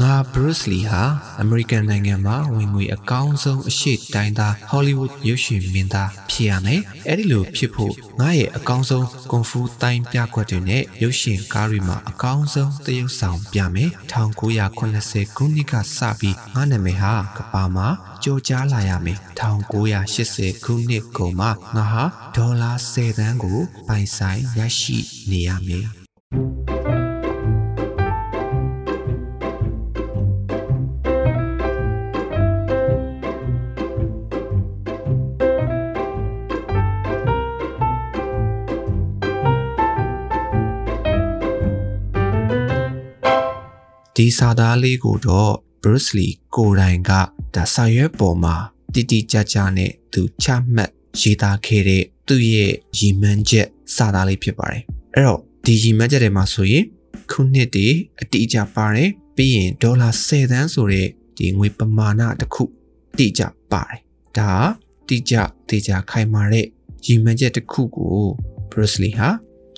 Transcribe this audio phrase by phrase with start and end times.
[0.00, 1.02] ငါ Bruce Lee ဟာ
[1.42, 17.88] American နိုင်ငံမှာဝင်ငွေအကောင်းဆုံးအရှိတိုင်းသား Hollywood ရုပ်ရှင်မင်းသားဖြစ်ရမယ်။အဲဒီလိုဖြစ်ဖို့ငါရဲ့အကောင်းဆုံးကွန်ဖူတိုင်းပြကွက်တွေနဲ့ရုပ်ရှင်ကားတွေမှာအကောင်းဆုံးသရုပ်ဆောင်ပြမယ်။1980ခုနှစ်ကစပြီးငါနာမည်ဟာကဘာမှာ
[18.24, 22.04] ကြော်ကြားလာရမယ်။1980ခုနှစ်ကုန်မှာငါဟာ
[22.36, 24.98] ဒေါ်လာ10သန်းကိုပိုင်ဆိုင်ရရှိ
[25.30, 25.88] နေရမယ်။
[44.16, 45.52] ဒီစာသားလေးကိုတော့
[45.82, 47.12] Bruce Lee ကိုယ်တိုင်က
[47.54, 48.54] ဒါစာရွက်ပေါ်မှာ
[48.94, 50.90] တိတိကျကျနဲ့သူချမှတ်
[51.20, 53.66] ရေးသားခဲ့တဲ့သူ့ရဲ့ရည်မှန်းချက်
[53.96, 54.82] စာသားလေးဖြစ်ပါတယ်
[55.14, 56.84] အဲ့တော့ဒီရည်မှန်းချက်တွေမှာဆိုရင်
[57.30, 62.64] ခုနှစ်တည်းအတိအကျပါတယ်ပြီးရင်ဒေါ်လာ10သန်းဆိုတဲ့ဒီငွေပမာဏတစ်ခု
[63.12, 64.00] အတိအကျပါတယ်
[64.38, 64.50] ဒါ
[65.08, 65.34] တိကျ
[65.68, 66.66] တေချာခိုင်မာတဲ့
[67.06, 68.16] ရည်မှန်းချက်တစ်ခုကို
[68.70, 69.28] Bruce Lee ဟာ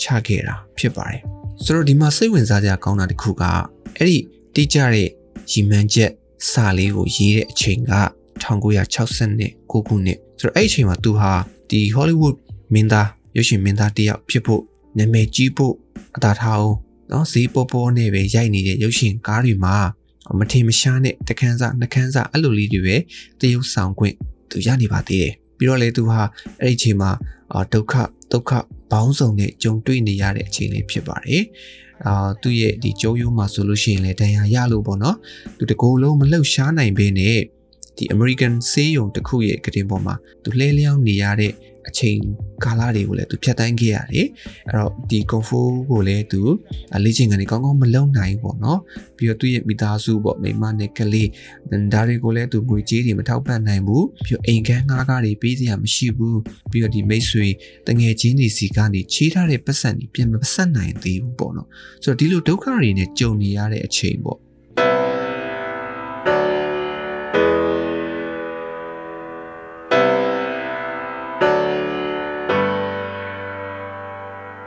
[0.00, 1.20] ချခဲ့တာဖြစ်ပါတယ်
[1.64, 3.44] ဆိုတော့ဒီမှာစိတ်ဝင်စားကြကောင်းတာတစ်ခုက
[3.98, 4.18] အဲ့ဒီ
[4.54, 5.08] တိကျတဲ့
[5.52, 6.10] ရီမန်းချက်
[6.50, 7.94] စာလေးကိုရေးတဲ့အချိန်က
[8.42, 11.32] 1960ခုခုနှစ်ဆိုတော့အဲ့အချိန်မှာသူဟာ
[11.70, 12.36] ဒီ Hollywood
[12.74, 14.62] မင်းသားရုပ်ရှင်မင်းသားတယောက်ဖြစ်ဖို့
[14.98, 15.74] နာမည်ကြီးဖို့
[16.16, 16.76] အသာထားအောင်
[17.12, 19.76] နော်ဈေးပေါ်ပေါ်နဲ့ပဲရိုက်နေတဲ့ရုပ်ရှင်ကားတွေမှာ
[20.38, 22.96] မထင်မရှားနဲ့တခန်းစားနှခန်းစားအဲ့လိုလေးတွေပဲ
[23.40, 24.14] တရုပ်ဆောင်ခွင့်
[24.50, 26.20] သူရနေပါသေးတယ်ပြီးတော့လေသူဟာ
[26.60, 27.10] အဲ့ဒီအချိန်မှာ
[27.72, 27.94] ဒုက္ခ
[28.32, 28.52] ဒုက္ခ
[28.90, 31.42] ဘောင်းဆောင်နဲ့ကြုံတွေ့နေရတဲ့အချိန်လေးဖြစ်ပါတယ်
[32.06, 35.16] အာသူ့ရဲ့ဒီကြိုးရိုးမှာဆိုလို့ရှိရင်လည်းဒဏ်ရာရလို့ပေါ့နော်
[35.58, 37.38] သူတကိုယ်လုံးမလှုပ်ရှားနိုင်ဘဲနဲ့
[37.96, 41.52] ဒီ American ဆေးရုံတစ်ခုရဲ့ကတင်ပေါ်မှာသူလှဲလျောင်းနေရတဲ့
[41.88, 42.18] အချိန်
[42.64, 44.26] ကာလတွေကိုလည်းသူဖြတ်တန်းခဲ့ရတယ်
[44.68, 45.60] အဲ့တော့ဒီ Kung Fu
[45.90, 46.40] ကိုလည်းသူ
[47.04, 48.80] လေ့ကျင့်ကနေကောင်းကောင်းမလုပ်နိုင်ဘူးပေါ့နော်
[49.16, 51.28] ပြီးတော့သူ့ရဲ့မိသားစုပေါ့မိမနဲ့ကလေး
[51.92, 57.46] ဒါတွေကိုလည်းသူငွေကြေးတွေမထောက်ပံ့နိုင်ဘူးပြီးတော့အိမ်ကန်းငှားကားတွေပေးစရာမရှိဘူးပြီးတော့ဒီမိတ်ဆွေ
[57.88, 61.68] တငယ်ချင်းတွေစီကနေချေးထားတဲ့ပတ်စံတွေပြန်မပတ်နိုင်သေးဘူးပေါ့နော်
[62.04, 64.38] ဆိုတော့ဒီလိုဒုက္ခတွေနဲ့ကြုံနေရတဲ့အချိန်ပေါ့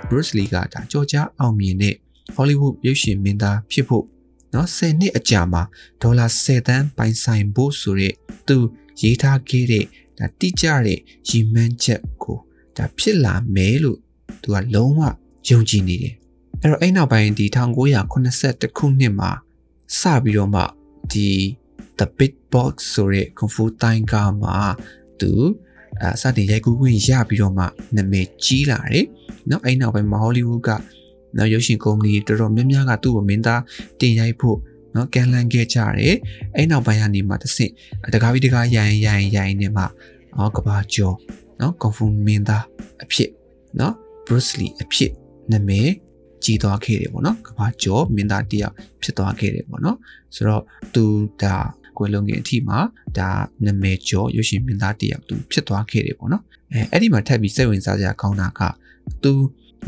[0.09, 1.95] Bruce Lee ကဒါကြော်ကြားအောင်မြင်တဲ့
[2.35, 4.05] Hollywood ရုပ်ရှင်မင်းသားဖြစ်ဖို့
[4.53, 5.63] နော်10နှစ်အကြာမှာ
[6.01, 8.13] ဒေါ်လာ10သန်းပိုင်ဆိုင်ဖို့ဆိုတဲ့
[8.47, 8.57] သူ
[9.01, 9.85] ရေးထားခဲ့တဲ့
[10.17, 12.37] ဒါတိကျတဲ့ရည်မှန်းချက်ကို
[12.77, 13.99] ဒါဖြစ်လာမယ်လို့
[14.41, 15.01] သူကလုံးဝ
[15.49, 16.15] ယုံကြည်နေတယ်
[16.61, 19.31] အဲ့တော့အဲ့နောက်ပိုင်းဒီ1981ခုနှစ်မှာ
[19.99, 20.63] စပြီးတော့မှ
[21.11, 21.29] ဒီ
[21.97, 24.57] The Big Box ဆိုတဲ့ Kung Fu တိုင်းကားမှာ
[25.19, 25.31] သူ
[26.01, 27.65] အဲစတင်ရိုက်ကူးခွင့်ရပြီးတော့မှ
[27.95, 29.05] နာမည်ကြီးလာတယ်။
[29.49, 30.69] နော်အဲ့နောက်ပိုင်းမှာဟောလိဝုဒ်က
[31.37, 33.61] နော်ရုပ်ရှင်ကုမ္ပဏီတော်တော်များများကသူ့ကိုမင်းသား
[33.99, 34.57] တင်ရိုက်ဖို့
[34.95, 36.15] နော်ကန်လန်ခဲ့ကြတယ်။
[36.55, 37.71] အဲ့နောက်ပိုင်းကနေမှတဆင့်
[38.13, 39.83] တကားပြီးတကားရိုင်ရိုင်ရိုင်နေမှ
[40.37, 41.15] အော်ကဘာကျော်
[41.59, 42.63] နော်ကွန်ဖူမင်းသား
[43.03, 43.29] အဖြစ်
[43.79, 43.93] နော်
[44.25, 45.11] Bruce Lee အဖြစ်
[45.51, 45.89] နာမည်
[46.43, 49.97] ကြီးသွားခဲ့တယ်ပေါ့နော်ကဘာကျော်မင်းသားတယောက်ဖြစ်သွားခဲ့တယ်ပေါ့နော်
[50.35, 51.03] ဆိုတော့သူ
[51.41, 51.55] ဒါ
[51.97, 52.79] ကွယ်လွန်ခင်အထိမှာ
[53.17, 53.29] ဒါ
[53.65, 58.61] နာမည်ကျော်ရုပ်ရှင်မင်းသားတယောက်သူဖြစ်သွားခဲ့တယ်ပေါ့နော်အဲအဲ့ဒီမှာထပ်ပြီးစိတ်ဝင်စားစရာကောင်းတာက
[59.23, 59.31] သူ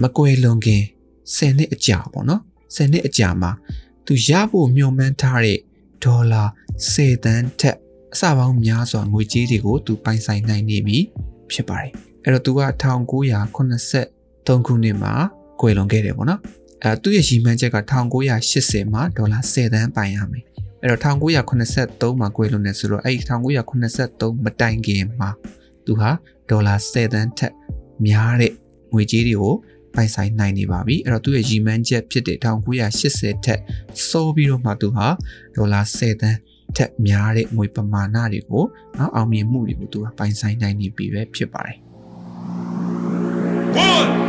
[0.01, 0.83] မကွယ်လွန်ခင်
[1.35, 2.41] 10နှစ်အကြာပေါ့နော်
[2.75, 3.51] 10နှစ်အကြာမှာ
[4.05, 5.59] သူရဖို့မျှော်မှန်းထားတဲ့
[6.03, 6.43] ဒေါ်လာ
[6.93, 7.77] 10တန်းထက်
[8.13, 10.97] အစပေါင်းများစွာငွေကြေးတွေကိုသူပိုင်ဆိုင်နိုင်နေပြီ
[11.51, 11.91] ဖြစ်ပါတယ်
[12.23, 15.13] အဲ့တော့သူက1983ခုနှစ်မှာ
[15.61, 16.41] ကွယ်လွန်ခဲ့တယ်ပေါ့နော်
[16.83, 17.77] အဲသူ့ရဲ့ရည်မှန်းချက်က
[18.31, 20.43] 1980မှာဒေါ်လာ10တန်းပိုင်ရမယ်
[20.81, 25.29] အဲ့တော့1983မှာကွယ်လွန်နေဆိုတော့အဲ့1983မတိုင်ခင်မှာ
[25.85, 26.09] သူဟာ
[26.49, 27.53] ဒေါ်လာ10တန်းထက်
[28.07, 28.53] များတဲ့
[28.93, 29.55] ငွေကြေးတွေကို
[29.95, 32.37] ပိုင်ဆိုင်နိုင်နေပါပြီအဲ့တော့သူ့ရဲ့ရည်မှန်းချက်ဖြစ်တဲ့
[32.85, 33.59] 1980ထက်
[34.09, 35.07] စောပြီးတော့မှသူဟာ
[35.55, 36.37] ဒေါ်လာ10တန်း
[36.77, 38.63] ထက်များတဲ့ငွေပမာဏတွေကို
[38.97, 41.77] နော်အောင်မြင်မှုတွေကိုသူကပိုင်ဆိုင်နိုင်နေပြီပဲဖြစ်ပါတယ်
[44.25, 44.28] 1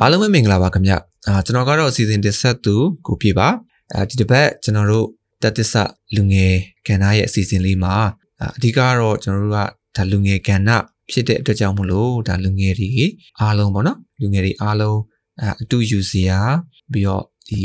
[0.00, 0.92] အားလုံးပဲမင်္ဂလာပါခင်ဗျ
[1.26, 2.74] အာကျွန်တော်ကတော့အစီအစဉ်တင်ဆက်သူ
[3.06, 3.48] ကိုပြပါ
[3.94, 5.06] အဲဒီတစ်ပတ်ကျွန်တော်တို့
[5.42, 5.82] တက်သစ္စာ
[6.16, 6.54] လူငယ်
[6.86, 7.94] ကဏ္ဍရဲ့အစီအစဉ်လေးမှာ
[8.56, 9.58] အဓိကတော့ကျွန်တော်တို့က
[9.96, 10.70] ဒါလူငယ်ကဏ္ဍ
[11.10, 12.88] ဖြစ်တဲ့အတွက်ကြောင့်မလို့ဒါလူငယ်တွေ
[13.40, 14.98] အားလုံးပေါ့နော်လူငယ်တွေအားလုံး
[15.62, 16.40] အတူယူစရာ
[16.92, 17.62] ပြီးတော့ဒီ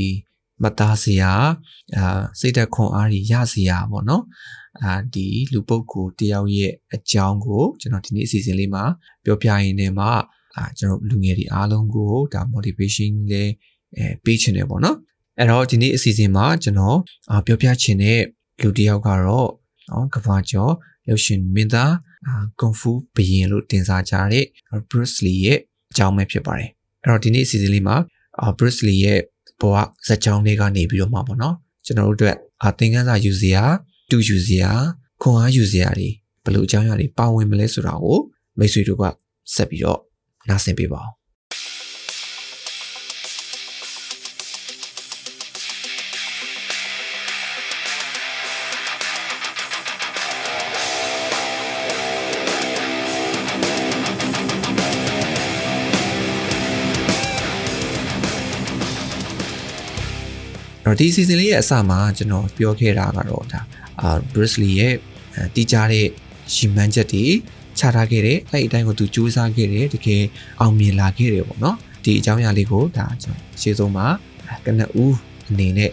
[0.62, 1.32] မသားစရာ
[1.98, 4.24] အာစိတ်သက်ခွန်အားကြီးရစရာပေါ့နော်
[4.82, 8.84] အာဒီလူပုဂ္ဂိုလ်တယောက်ရဲ့အကြောင်းကိုကျွန်တော်ဒီနေ့အစီအစဉ်လေးမှာ
[9.24, 10.12] ပြောပြရင်းနဲ့မှာ
[10.56, 13.50] အာကျွန်တော်လူငယ်တွေအားလုံးကိုဒါ motivation လေး
[13.98, 14.98] အဲပေးချင်တယ်ပေါ့နော်
[15.40, 16.98] အဲ့တော့ဒီနေ့အစီအစဉ်မှာကျွန်တော်
[17.32, 18.20] အာပြောပြချင်တဲ့
[18.62, 19.50] လူတယောက်ကတော့
[19.90, 20.74] နော်ကဘာကျော်
[21.10, 21.94] ရုပ်ရှင်မင်းသား
[22.28, 24.46] အာကွန်ဖူဘယင်လို့တင်စားကြတဲ့
[24.90, 25.60] Bruce Lee ရဲ့
[25.92, 26.70] အကြောင်းပဲဖြစ်ပါတယ်
[27.02, 27.96] အဲ့တော့ဒီနေ့အစီအစဉ်လေးမှာ
[28.42, 29.20] အာ Bruce Lee ရဲ့
[29.62, 29.76] ဘဝ
[30.08, 31.56] ဇာတ်ကြောင်းလေးကနေပြီးတော့မှာပေါ့နော်
[31.86, 33.64] ကျွန်တော်တို့အတွက်အာသင်ခန်းစာယူစရာ
[34.10, 34.72] တူယူစရာ
[35.22, 36.10] ခွန်အားယူစရာတွေ
[36.44, 38.18] ဘယ်လိုအကြောင်းအရာတွေပါဝင်မလဲဆိုတာကို
[38.60, 39.04] မိတ်ဆွေတို့က
[39.56, 40.00] ဆက်ပြီးတော့
[40.50, 41.24] နားဆင်ပေးပါဦး
[60.86, 63.60] တော့ဒီ season လေးရဲ့အစမှာကျွန်တော်ပြောခဲ့တာကတော့ဒါ
[64.02, 64.96] အာ Bruce Lee ရဲ့
[65.56, 66.08] တီးကြတဲ့
[66.54, 67.26] ရှင်မှန်းချက်တွေ
[67.80, 70.24] ချထားခဲ့တယ်အဲ့ဒီအတိုင်းကိုသူစူးစမ်းခဲ့တယ်တကယ်
[70.62, 74.06] အောင်မြင်လာခဲ့တယ်ပေါ့နော်ဒီအကြောင်းအရာလေးကိုဒါကျွန်တော်ရှေ့ဆုံးမှာ
[74.66, 75.16] ကနဦး
[75.50, 75.92] အနေနဲ့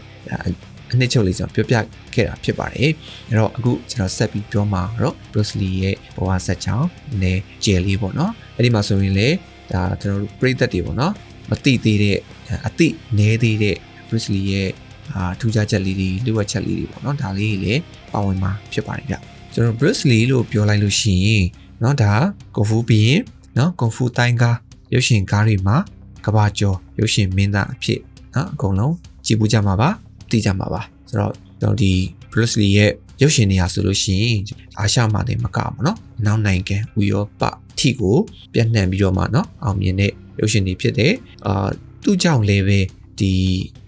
[0.92, 2.92] အနှစ်ချုပ်လေးကျွန်တော်ပြောပြခဲ့တာဖြစ်ပါတယ်
[3.28, 6.88] အဲ့တော့အခုကျွန်တော်ဆက်ပြီးပြောမှာတော့ Bruce Lee ရဲ့ဘဝဆက်ချောင်း
[7.22, 9.28] နဲ့ဂျယ်လေးပေါ့နော်အဲ့ဒီမှာဆိုရင်လေ
[9.72, 11.12] ဒါကျွန်တော်တို့ပြိသက်တွေပေါ့နော်
[11.50, 12.18] မတိသေးတဲ့
[12.66, 12.88] အတိ
[13.18, 13.76] နဲသေးတဲ့
[14.08, 14.70] Bruce Lee ရဲ့
[15.14, 17.80] အာထူးခြားချက်လေးတွေလိုအပ်ချက်လေးတွေပေါ့နော်ဒါလေးတွေလည်း
[18.12, 19.16] ပါဝင်မှာဖြစ်ပါတယ်ဗျ
[19.52, 21.44] ကျွန်တော် Bruce Lee လို့ပြောလိုက်လို့ရှိရင်
[21.79, 22.13] เนาะဒါ
[22.55, 23.21] ကွန်ဖူပြီးရင်
[23.55, 24.57] เนาะကွန်ဖူတိုင်းကား
[24.93, 25.77] ရုပ်ရှင်ကားတွေမှာ
[26.25, 27.99] ကဘာကျော်ရုပ်ရှင်မင်းသားအဖြစ်
[28.33, 28.95] เนาะအကုန်လုံး
[29.25, 29.89] ကြည့်ပူးကြမှာပါ
[30.29, 31.91] သိကြမှာပါဆိုတော့ကျွန်တော်ဒီ
[32.31, 34.39] Bruce Lee ရဲ့ရုပ်ရှင်နေရာဆိုလို့ရှိရင်
[34.79, 37.43] အာရှမှာတင်မကဘူးเนาะနောက်နိုင်ငံဥရောပ
[37.79, 38.17] ထိကို
[38.53, 41.13] ပြန့်နှံ့ပြီးတော့မှเนาะအောင်မြင်တဲ့ရုပ်ရှင်တွေဖြစ်တယ်
[41.45, 41.67] အာ
[42.03, 42.79] သူ့ကြောင့်လည်းပဲ
[43.19, 43.33] ဒီ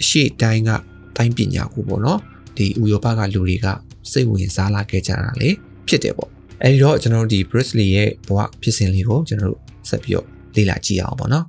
[0.01, 0.69] အရှိတိုင်းက
[1.18, 2.19] တိုင်းပညာကိုပေါ့နော်
[2.57, 3.68] ဒီဥရောပကလူတွေက
[4.12, 5.50] စိတ်ဝင်စားလာခဲ့ကြတာလေ
[5.88, 6.31] ဖြစ်တယ်ပေါ့
[6.64, 10.26] အဲဒီတော့ကျွန်တော်တို့ဒီ Bruce Lee ရဲ့ဘဝဖြစ်စဉ်လေးကိုကျွန်တော်တို့ဆက်ပြီးတော့
[10.56, 11.47] လေ့လာကြည့်အောင်ပေါ့နော်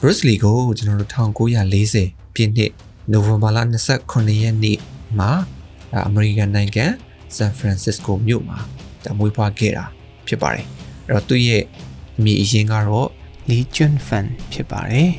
[0.00, 3.58] Bruce Lee ကိုကျွန်တော်တို့1940ပြည့်နှစ် နိုဝင်ဘာလ
[4.00, 4.78] 29ရက်နေ့
[5.18, 5.30] မှာ
[6.06, 6.86] အမေရိကန်နိုင်ငံ
[7.36, 8.58] ဆန်ဖရန်စစ္စကိုမြို့မှာ
[9.04, 9.84] တမွေးဖွားခဲ့တာ
[10.26, 10.66] ဖြစ်ပါတယ်
[11.06, 11.62] အဲ့တော့သူ့ရဲ့
[12.18, 13.08] အမည်အရင်းကတော့
[13.48, 15.10] Lee Jun Fan ဖြစ်ပါတယ်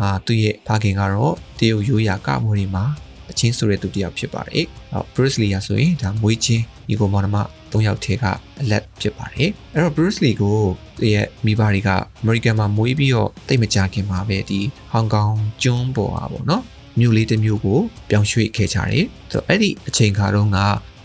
[0.00, 2.84] အာသူ့ရဲ့ဖခင်ကတော့တရုတ်ရိုးရာကမွေးတွေမှာ
[3.30, 7.36] အချင်းဆိုတဲ့သူတစ်ယောက်ဖြစ်ပါတယ်အော် Bruce Lee ရဆိုရင်ဒါမွေးချင်းညီကိုမောင်နှမ
[7.72, 8.24] ၃ယောက်ထဲက
[8.60, 10.56] အလက်ဖြစ်ပါတယ်အဲ့တော့ Bruce Lee ကို
[10.96, 11.88] သူရဲ့မိဘတွေက
[12.22, 14.60] အမေရိကန်မှာမွေးပြီးတော့တိတ်မကြခင်မှာပဲဒီ
[14.92, 16.64] ဟောင်ကောင်ကျွန်းပေါ်อ่ะပေါ့နော်
[17.00, 17.80] မြို့လေးတစ်မြို့ကို
[18.10, 20.58] ပြောင်းရွှေ့ခဲ့ကြတယ်ဆိုတော့အဲ့ဒီအချိန်ခါတုန်းက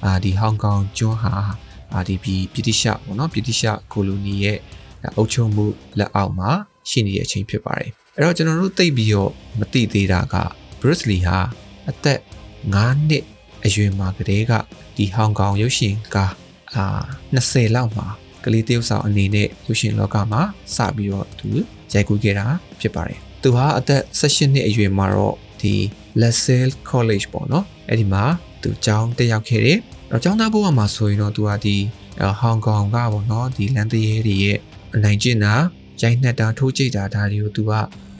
[0.06, 1.36] အာဒီဟောင်ကောင်ကျွန်းဟာ
[1.94, 4.58] အာဒီပြည်ပြည်တိရှပေါ့နော်ပြည်တိရှကိုလိုနီရဲ့
[5.18, 5.66] အုပ်ချုပ်မှု
[6.00, 6.52] လက်အောက်မှာ
[6.90, 10.36] ရှိနေတဲ့အချိန်ဖြစ်ပါတယ်အဲ့တော့ကျွန်တော်တို့သိပြီးတော့မသိသေးတာက
[10.80, 11.38] Bruce Lee ဟာ
[11.90, 12.20] အသက်
[12.64, 13.24] 9နှစ်
[13.66, 14.54] အရွယ်မှာကတည်းက
[14.98, 16.34] ဒီဟောင်ကောင်ရုပ်ရှင်ကား
[16.76, 16.86] အာ
[17.36, 18.08] 20လောက်မှာ
[18.44, 20.42] ကလေးတယောက်ဆောင်အနေနဲ့ရုပ်ရှင်လောကမှာ
[20.76, 21.48] စပြီးတော့သူ
[21.94, 22.46] ရိုက်ကူးခဲ့တာ
[22.80, 25.76] ဖြစ်ပါတယ်သူဟာအသက်18နှစ်အရွယ်မှာတော့ ဒီ
[26.22, 28.24] LaSalle College ပေါ့နော်အဲ့ဒီမှာ
[28.64, 29.80] သူကျောင်းတက်ရောက်ခဲ့တယ်
[30.12, 31.78] တော့ကျောင်းသားဘဝမှာဆိုရင်တော့သူကဒီ
[32.40, 34.58] ဟောင်ကောင်ကပေါ့နော်ဒီလန်တရဲတွေရဲ့
[35.04, 35.54] နိုင်ကျင့်တာ
[36.02, 37.72] ရိုက်နှက်တာထိုးကြိတ်တာဒါတွေကိုသူက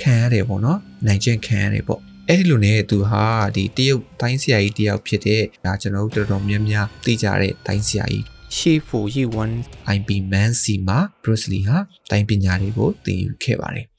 [0.02, 8.26] ခံရတယ်ပေါ့နော်နိုင်ကျင့်ခံရတယ်ပေါ့အဲ့ဒီလိုနဲ့သူဟာဒီတရုတ်တိုင်းဆရာကြီးတယောက်ဖြစ်တဲ့ဒါကျွန်တော်တို့တော်တော်များများသိကြတဲ့တိုင်းဆရာကြီး
[8.58, 9.52] ရှေဖိုရီဝန်
[9.96, 11.78] IB Man စီမှာ Bruce Lee ဟာ
[12.10, 13.93] တိုင်းပညာတွေကိုသင်ယူခဲ့ပါတယ်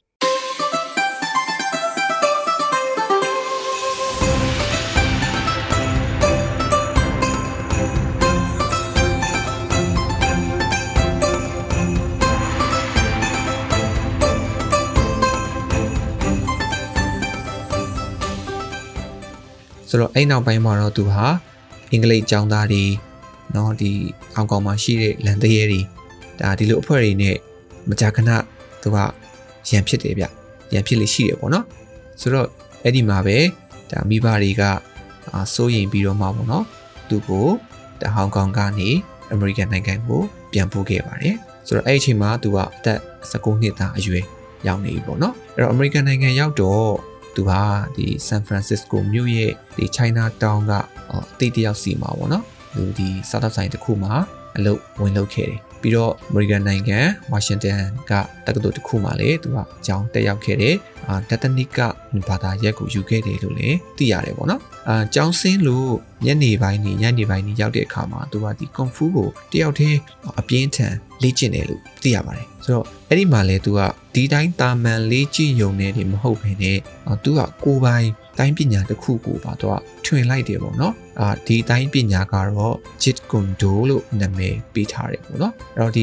[19.94, 21.26] ဆိုတော့အဲ့နောက်ပိုင်းမှာတော့သူဟာ
[21.92, 22.84] အင်္ဂလိပ်ကျောင်းသားတွေ
[23.54, 23.92] เนาะဒီ
[24.34, 25.82] ဟောင်ကောင်မှာရှိတဲ့လန်တရဲတွေ
[26.40, 27.36] ဒါဒီလိုအဖွဲ့တွေနဲ့
[27.90, 28.30] မကြာခဏ
[28.82, 28.98] သူက
[29.70, 30.26] ရန်ဖြစ်တယ်ဗျ
[30.74, 31.66] ရန်ဖြစ်လေရှိတယ်ပေါ့နော်
[32.22, 32.48] ဆိုတော့
[32.84, 33.38] အဲ့ဒီမှာပဲ
[33.92, 34.64] ဒါမိဘတွေက
[35.34, 36.66] အာစိုးရင်ပြီးတော့မှပေါ့နော်
[37.10, 37.48] သူကို
[38.02, 38.90] ဒါဟောင်ကောင်ကနေ
[39.32, 41.36] အမေရိကန်နိုင်ငံကိုပြန်ပို့ခဲ့ပါတယ်
[41.68, 43.00] ဆိုတော့အဲ့ဒီအချိန်မှာသူကအသက်
[43.32, 44.26] 19နှစ်သားအရွယ်
[44.68, 46.92] ရောက်နေပြီပေါ့နော်အဲ့တော့ American နိုင်ငံရောက်တော့
[47.37, 47.61] သူဟာ
[47.97, 50.73] ဒီ San Francisco မြို့ရဲ့ဒီ China Town က
[51.13, 54.13] အတိတ်တယောက်စီမှာပေါ့နော်သူဒီစားတောက်ဆိုင်တစ်ခုမှာ
[54.57, 56.99] အလုပ်ဝင်လုပ်ခဲ့တယ်ပြီးတော့ American နိုင်ငံ
[57.33, 58.13] ဝါရှင်တန်က
[58.47, 60.77] တက္ကသိုလ်တစ်ခုမှာလေသူကအကြောင်းတက်ရောက်ခဲ့တယ်
[61.09, 61.79] အာတတနိက
[62.29, 65.91] ဘာသာရက်ကိုယူခဲ့တယ်လို့လည်းသိရတယ်ပေါ့နော်အာကျောင်းဆင်းလို့
[66.25, 69.99] ညနေပိုင်းနေညနေပိုင်းနေရောက်တဲ့အခါမှာသူကဒီကွန်ဖူးကိုတယောက်တည်း
[70.41, 73.81] အပြင်းထန် လေ့ကျင့်တယ်လို့သိရပါတယ်ဆိုတော့အဲ့ဒီမှာလဲသူက
[74.15, 76.79] ဒီတိုင်းတာမန်လေ့ကျင့်ရုံနဲ့ဒီမဟုတ်ဘဲနဲ့
[77.25, 86.03] သူကကိုယ်ပိုင်တိုင်းပညာတစ်ခုကိုပါတော့ထွင်လိုက်တယ်ပေါ့နော်အာဒီတိုင်းပညာကတော့ Jit Kundo လို့နာမည်ပေးထားတယ်ပေါ့နော်အဲ့တော့ဒီ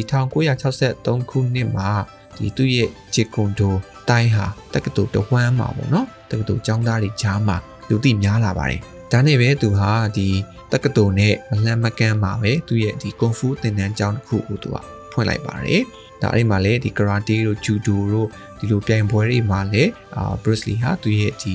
[0.66, 1.90] 1963ခုနှစ်မှာ
[2.38, 3.70] ဒီသူ့ရဲ့ Jit Kundo
[4.10, 7.58] တိုင်းဟာတက္ကသိုလ်တဝမ်းမှာပေါ့နော်တက္ကသိုလ်ကျောင်းသားတွေကြားမှာ
[7.90, 10.28] လူသိများလာပါတယ်ဒါနဲ့ပဲသူဟာဒီ
[10.72, 14.78] တက္ကသိုလ်နဲ့မလန့်မကန်းမှာပဲသူရဲ့ဒီကွန်ဖူးသင်တန်းကျောင်းတစ်ခုကိုသူက
[15.14, 15.82] ဖွင့်လိုက်ပါတယ်
[16.22, 18.28] ဒါအဲ့ဒီမှာလည်းဒီ karate တို့ judo တို့
[18.60, 21.54] ဒီလိုပြိုင်ပွဲတွေမှာလည်းအာ Bruce Lee ဟာသူရဲ့ဒီ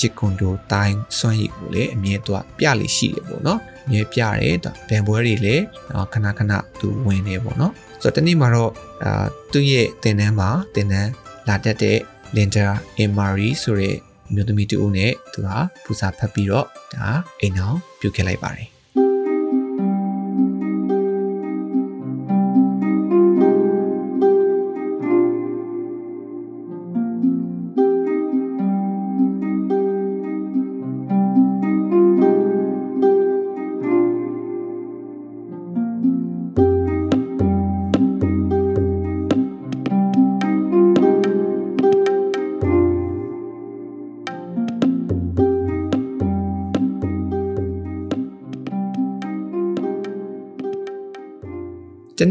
[0.00, 5.62] ဂျစ်ကွန်ဒိုတိုင်းစွမ်းရည်ကိုလည်းအမြဲတော့ပြလိရှိတယ်ပေါ့နော်အမြဲပြတယ်ဒါဗန်ပွဲတွေလည်း
[6.12, 8.72] ခဏခဏသူဝင်နေပေါ့နော်ဆိုတော့တနေ့မှာတော့
[9.04, 11.10] အာသူ့ရဲ့တင်တန်းမှာတင်တန်း
[11.48, 11.98] လာတတ်တဲ့
[12.36, 12.66] Linda
[13.02, 13.96] Emery ဆိုတဲ့
[14.34, 15.48] မျိုးသမီးတူနဲ့သူက
[15.84, 17.08] ပူစာဖတ်ပြီးတော့ဒါ
[17.40, 18.73] အိမ်အောင်ပြုတ်ခဲ့လိုက်ပါတယ်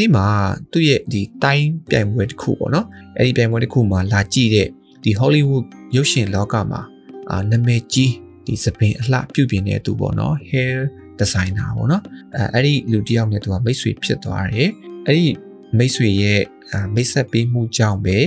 [0.04, 0.28] နေ့မှာ
[0.72, 2.86] သူ့ရဲ့ဒီတိုင်းပြိုင်ပွဲတစ်ခုပေါ့နော်
[3.18, 4.68] အဲ့ဒီပြိုင်ပွဲတစ်ခုမှာလာကြည့်တဲ့
[5.04, 6.82] ဒီ Hollywood ရုပ်ရှင်လောကမှာ
[7.32, 8.14] အာနာမည်ကြီး
[8.46, 10.78] ဒီစပင်အလှပြုပြင်တဲ့သူပေါ့နော် hair
[11.20, 12.04] designer ပေါ့နော်
[12.36, 14.70] အဲအဲ့ဒီလူတယောက်နဲ့သူကမိတ်ဆွေဖြစ်သွားတယ်
[15.06, 15.26] အဲ့ဒီ
[15.78, 16.42] မိတ်ဆွေရဲ့
[16.96, 18.18] မိတ်ဆက်ပေးမှုကြောင့်ပဲ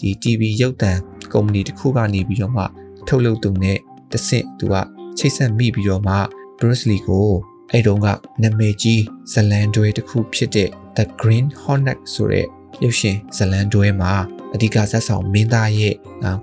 [0.00, 0.92] ဒီ TV ရုပ်သံ
[1.32, 2.64] ကုမ္ပဏီတစ်ခုကနေပြီးတော့မှ
[3.08, 3.78] ထုတ်လုပ်သူနဲ့
[4.12, 4.74] တဆင့်သူက
[5.18, 6.16] ချိတ်ဆက်မိပြီးတော့မှ
[6.58, 7.28] Bruce Lee ကို
[7.72, 8.06] အဲ့တုန်းက
[8.42, 9.02] နာမည်ကြီး
[9.32, 12.45] ဇလန်တွဲတစ်ခုဖြစ်တဲ့ The Green Hornet ဆိုတဲ့
[12.83, 14.13] ရုပ်ရှင်ဇလန်တွဲမှာ
[14.53, 15.95] အဓိကဇက်ဆောင်မင်းသားရဲ့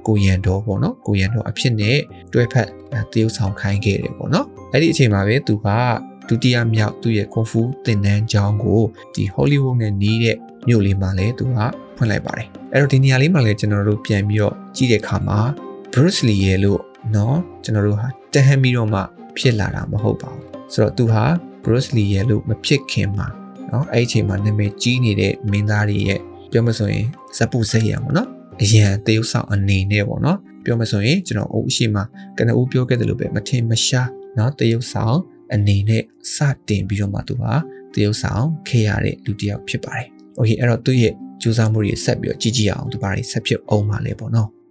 [0.07, 1.99] ကိုရန်တော်ပေါ့နော်ကိုရန်တော်အဖြစ်နဲ့
[2.33, 2.69] တွဲဖက်
[3.13, 5.69] တရုပ်ဆောင်ခိုင်းခဲ့တယ်ပေါ့နော်အဲ့ဒီအချိန်မှာပဲသူက
[6.29, 8.83] ဒုတိယမြောက်သူ့ရဲ့ကွန်ဖူးသင်တန်းကျောင်းကို
[9.15, 10.37] ဒီ Hollywood နဲ့နီးတဲ့
[10.69, 11.59] မြို့လေးမှာလည်းသူက
[11.97, 15.39] ဖွင့်လိုက်ပါတယ်အဲ့တော့ဒီနေရာလေးမှာလည်းကျွန်တော်တို့ပြန်ပြီးတော့ကြည့်တဲ့အခါမှာ
[15.93, 16.81] Bruce Lee ရဲ့လို့
[17.13, 19.01] เนาะကျွန်တော်တို့ဟာတဟန်ပြီးတော့မှ
[19.39, 21.25] ဖြစ်လာတာမဟုတ်ပါဘူးဆိုတော့သူဟာ
[21.65, 23.29] Bruce Lee ရဲ့လို့မဖြစ်ခင်မှာ
[23.74, 26.20] နော်အဲ့ဒီအချိန်မှာနာမည်ကြီးနေတဲ့မင်းသားတွေရဲ့
[26.52, 27.06] ပြောမဆိုရင်
[27.38, 28.28] ဇက်ပုစိတ်ရပါတော့
[28.62, 31.98] အရန်တေးဥဆောင်အနေနဲ့ပေါ့နော်ပြောမဆိုရင်ကျွန်တော်အုပ်အရှိမ
[32.38, 35.18] ကနဦးပြောခဲ့တယ်လို့ပဲမထင်မရှားနော်တေးဥဆောင်
[35.54, 36.04] အနေနဲ့
[36.36, 36.38] စ
[36.68, 37.54] တင်ပြီးတော့မှသူဟာ
[37.94, 44.50] တေးဥဆောင်ခဲ့ရတဲ့လူတစ်ယောက်ဖြစ်ပါတယ်။ Okay အဲ့တော့သူ့ရဲ့ကြိုးစားမှုတွေဆက်ပြီးတော့ကြည့်ကြည့်အောင်သူဘာတွေဆက်ဖြစ်အောင်ပါလဲပေါ့နော်။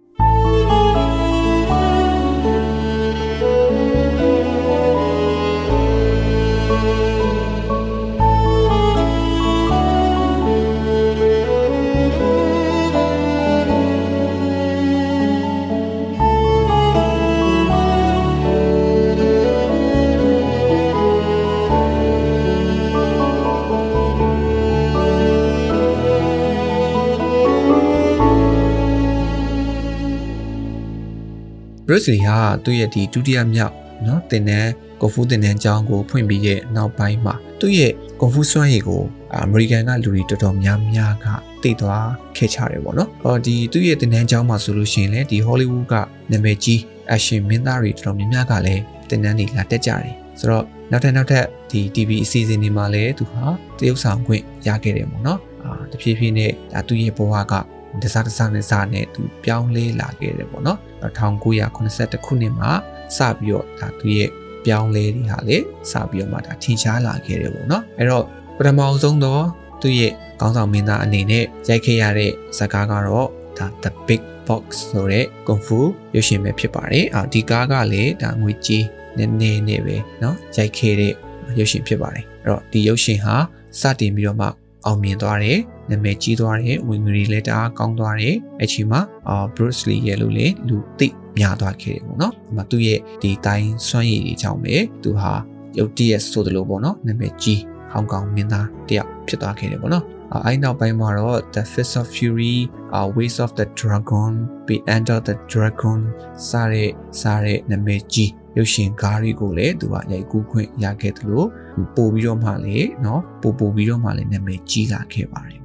[31.93, 33.73] Bruce Lee ဟာသူ့ရဲ့ဒီဒုတိယမြောက်
[34.05, 34.67] နော်တင်တဲ့
[35.01, 39.01] ကွန်ဖူးတင်တဲ့အကြောင်းကိုဖွင့်ပြီးရဲ့နောက်ပိုင်းမှာသူ့ရဲ့ကွန်ဖူးစွမ်းရည်ကို
[39.33, 41.25] အမေရိကန်ကလူတွေတော်တော်များများက
[41.63, 42.07] သိသွား
[42.37, 45.93] ခဲ့ကြတယ်ပေါ့နော်။အော်ဒီသူ့ရဲ့တင်တဲ့အကြောင်းမှာဆိုလို့ရှိရင်လည်းဒီ Hollywood က
[46.31, 46.79] နာမည်ကြီး
[47.15, 53.43] action မင်းသားတွေတော်တော်များများကလည်းတင်တဲ့နေလာတက်ကြတယ်။ဆိုတော့နောက်ထပ်နောက်ထပ်ဒီ TV အစီအစဉ်တွေမှာလည်းသူဟာ
[53.77, 57.53] တရုတ်ဆောင်ခွင့်ရခဲ့တယ်ပေါ့နော်။အာတဖြည်းဖြည်းနဲ့ဒါသူ့ရဲ့ဘဝက
[58.02, 62.70] တစားတစားနဲ့စားနဲ့သူပြောင်းလဲလာခဲ့တယ်ပေါ့နော်1981ခုနှစ်မှာ
[63.16, 64.30] စပြီးတော့ဒါသူရဲ့
[64.64, 65.56] ပြောင်းလဲတွေဟာလေ
[65.90, 68.24] စပြီးတော့မှဒါထင်ရှားလာခဲ့တယ်ပေါ့နော်အဲ့တော့
[68.56, 69.44] ပထမအောင်ဆုံးတော့
[69.82, 75.78] သူရဲ့ကောင်းဆောင်မင်းသားအနေနဲ့ရိုက်ခဲ့ရတဲ့ဇာတ်ကားကတော့ဒါ The Big Box ဆိုတဲ့ကွန်ဖူ
[76.14, 78.86] ရုပ်ရှင်ပဲဖြစ်ပါတယ်အာဒီကားကလည်းဒါငွေကြီး
[79.18, 81.12] နည်းနည်းနဲ့ပဲเนาะရိုက်ခဲ့တဲ့
[81.58, 83.36] ရုပ်ရှင်ဖြစ်ပါတယ်အဲ့တော့ဒီရုပ်ရှင်ဟာ
[83.80, 84.46] စတင်ပြီးတော့မှ
[84.86, 85.58] အောင်မြင်သွားတယ်
[85.90, 91.08] နာမည်ကြီးသွားတယ်ဝင်ငွေတွေလည်းတအားကောင်းသွားတယ်အချိန်မှာအာ Bruce Lee ရဲ့လို့လေလူသိ
[91.38, 95.32] များသွားခဲ့တယ်ပေါ့နော်ဒီမှာသူ့ရဲ့ဒီတိုင်းစွမ်းရည်တွေကြောင့်ပဲသူဟာ
[95.78, 100.04] ရုပ်တရက်ဆိုသလိုပေါ့နော်နာမည်ကြီး ဟောင်ကောင်မင်းသားတယောက်ဖြစ်သွားခဲ့တယ်ပေါ့နော်
[100.34, 102.56] အဲဒီနောက်ပိုင်းမှာတော့ The Fist of Fury,
[102.98, 104.32] uh, Ways of the Dragon,
[104.66, 106.00] Be Enter the Dragon
[106.48, 111.48] စတဲ့စတဲ့နာမည်ကြီးရုပ်ရှင်ကားတွေကိုလည်းသူကရိုက်ကူးခွင့်ရခဲ့တယ်လို့
[111.96, 115.60] ပို့ပြီးတော့မှလည်းเนาะပို့ပို့ပြီးတော့မှလည်းနာမည်ကြီးလာခဲ့ပါတယ်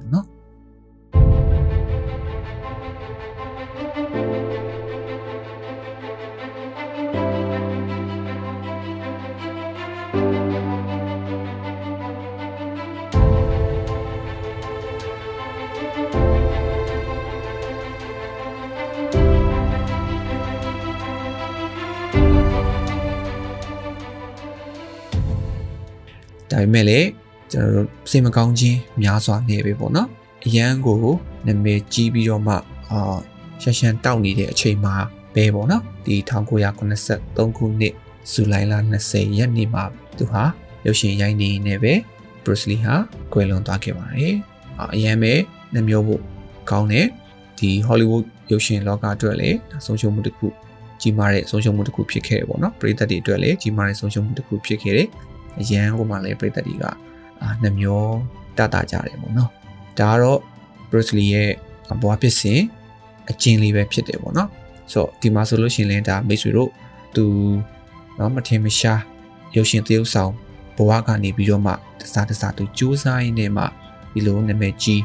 [26.59, 27.07] ဒါပေမဲ့လည်း
[27.51, 30.07] ကျွန်တော်တို့စိတ်မကောင်းခြင်းများစွာနေပဲပေါ့နော်
[30.45, 30.97] အရန်ကို
[31.47, 32.55] နာမည်ကြီးပြီးတော့မှ
[32.89, 33.17] အာ
[33.61, 34.95] ရှန်ရှန်တောက်နေတဲ့အချိန်မှာ
[35.35, 36.15] ပဲပေါ့နော်ဒီ
[36.87, 37.93] 1983ခုနှစ်
[38.31, 38.73] ဇူလိုင်လ
[39.05, 39.83] 20ရက်နေ့မှာ
[40.17, 40.43] သူဟာ
[40.85, 41.93] ရုပ်ရှင်ရိုက်နေနေပဲ
[42.43, 42.95] Bruce Lee ဟာ
[43.33, 44.35] ကွယ်လွန်သွားခဲ့ပါတယ်
[44.95, 45.33] အရန်ပဲ
[45.73, 46.21] နှမျိုးဖို့
[46.71, 47.07] ကောင်းတယ်
[47.59, 50.47] ဒီ Hollywood ရုပ်ရှင်လောကအတွက်လည်းဆုံးရှုံးမှုတစ်ခု
[51.01, 55.07] ကြီးမားတဲ့ဆုံးရှုံးမှုတစ်ခုဖြစ်ခဲ့တယ်ပေါ့နော်ပရိသတ်တွေအတွက်လည်းကြီးမားတဲ့ဆုံးရှုံးမှုတစ်ခုဖြစ်ခဲ့တယ်
[55.59, 56.83] အရန်ဟိုမှာလည်းပရိသတ်တွေက
[57.41, 58.15] အာနှမျိုး
[58.57, 59.49] တတကြတယ်ပေါ့နော်
[59.99, 60.39] ဒါကတော့
[60.89, 61.51] Bruce Lee ရဲ့
[62.01, 62.61] ဘဝဖြစ်စဉ်
[63.29, 64.49] အကျဉ်းလေးပဲဖြစ်တယ်ပေါ့နော်
[64.91, 66.69] ဆိုတော့ဒီမှာဆိုလို့ရှိရင်လည်းဒါမိတ်ဆွေတို့
[67.15, 67.25] သူ
[68.19, 69.01] နော်မထင်မရှား
[69.55, 70.31] ရုပ်ရှင်သရုပ်ဆောင်
[70.75, 73.63] ဘဝကနေပြီးတော့မှတစားတစားသူစူးစမ်းရင်းနဲ့မှ
[74.13, 75.03] ဒီလိုနာမည်ကြီး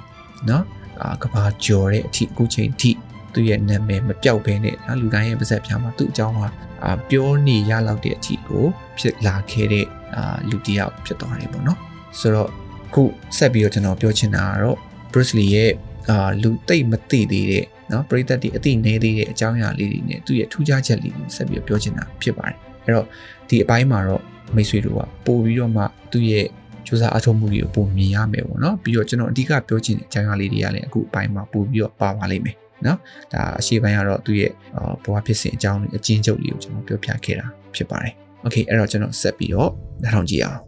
[0.48, 0.64] နော်
[1.00, 2.90] အာကဘာကျော်တဲ့အထိအခုချိန်ထိ
[3.34, 6.46] သူ့ရဲ့နာမည်မပြောက်ဘဲနဲ့နော်လူတိုင်းရဲ့ပါဇက်ပြားမှာသူ့အကြောင်းဟာ
[6.84, 8.64] အာပြောနေရလောက်တဲ့အထိကို
[8.98, 9.86] ဖြစ်လာခဲ့တဲ့
[10.16, 11.78] အာလူတစ်ယောက်ဖြစ်သွားတယ်ပေါ့နော်
[12.20, 12.50] ဆိုတော့
[12.94, 13.02] ခု
[13.36, 14.78] ဆက်ပြီးတော့ကျွန်တော်ပြောချင်တာကတော့
[15.12, 15.72] Bruce Lee ရဲ့
[16.10, 23.06] အာလူသိပ်မသိသေးတဲ့နော်ပရိသတ်တွေအသိနေသေးတဲ့အကြောင်းအရာလေးတွေနဲ့သူ့ရဲ့ထူးခြားချက်လေးကိုဆက်ပြီးတော့ပြောချင်တာဖြစ်ပါတယ်အဲ့တော့
[23.48, 24.22] ဒီအပိုင်းမှာတော့
[24.56, 26.46] မိတ်ဆွေတို့ကပို့ပြီးတော့မှသူ့ရဲ့
[26.86, 32.98] စူးစမ်းအထောက်မှုတွေကိုပုံမြင်ရမယ်ပေါ့နော်ပြီးတော့ကျွန်တော်အဓိကပြောချင်တဲ့အကြောင်းအရာလေးတွေကလည်းအခုအပိုင်းမှာပို့ပြီးတော့ပါပါလိမ့်မယ် နော်
[33.32, 34.52] ဒါအရှိပိုင်းကတော့သူ့ရဲ့
[35.04, 38.14] ဘဝဖြစ်စဉ်အကြောင်းအချင်းချုပ်လေးကိုကျွန်တော်ပြောပြခဲ့တာဖြစ်ပါတယ်
[38.44, 39.70] okay အဲ့တော့ကျွန်တော်ဆက်ပြီးတော့
[40.02, 40.58] နှာထောင်ကြည့်အောင်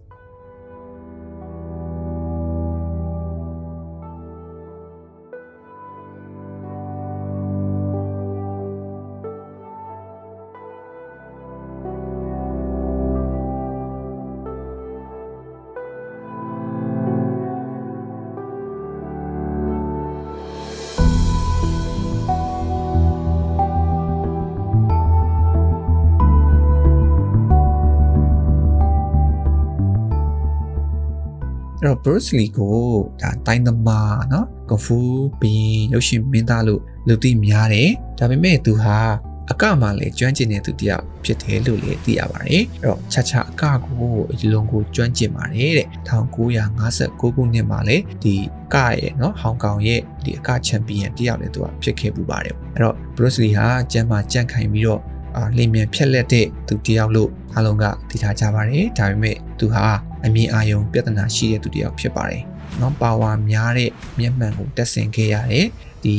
[32.06, 32.78] Bruce Lee ကို
[33.22, 34.98] ဒါတိုင်းသမားเนาะကဖူ
[35.42, 38.98] ဘင်းရုပ်ရှင်မင်းသားလို့လူသိများတယ်ဒါပေမဲ့သူဟာ
[39.52, 45.88] အကမှလည်းကျွမ်းကျင်တဲ့သူတယောက်ဖြစ်တယ်လို့လည်းသိရပါတယ်အဲ့တော့ချာချာအကကိုအလွန်ကိုကျွမ်းကျင်ပါတယ်တဲ့
[46.58, 48.36] 1959ခုနှစ်မှာလည်းဒီ
[48.74, 55.02] ကရဲ့เนาะဟောင်ကောင်ရဲ့ဒီအကချန်ပီယံတယောက်လည်းသူကဖြစ်ခဲ့ပူပါတယ်အဲ့တော့ Bruce Lee ဟာကျမ်းမာကြန့်ခိုင်ပြီးတော့
[55.38, 59.86] အာလင်မြန်ဖြက်လက်တဲ့သူတယောက်လို့အားလုံးကသိထားကြပါတယ်ဒါပေမဲ့သူဟာ
[60.25, 62.43] အမြင်အာရုံပြဿနာရှိတဲ့သူတယောက်ဖြစ်ပါတယ်။
[62.81, 65.67] နော်ပါဝါများတဲ့မျက်မှန်ကိုတက်ဆင်ခဲ့ရတယ်။
[66.05, 66.15] ဒီ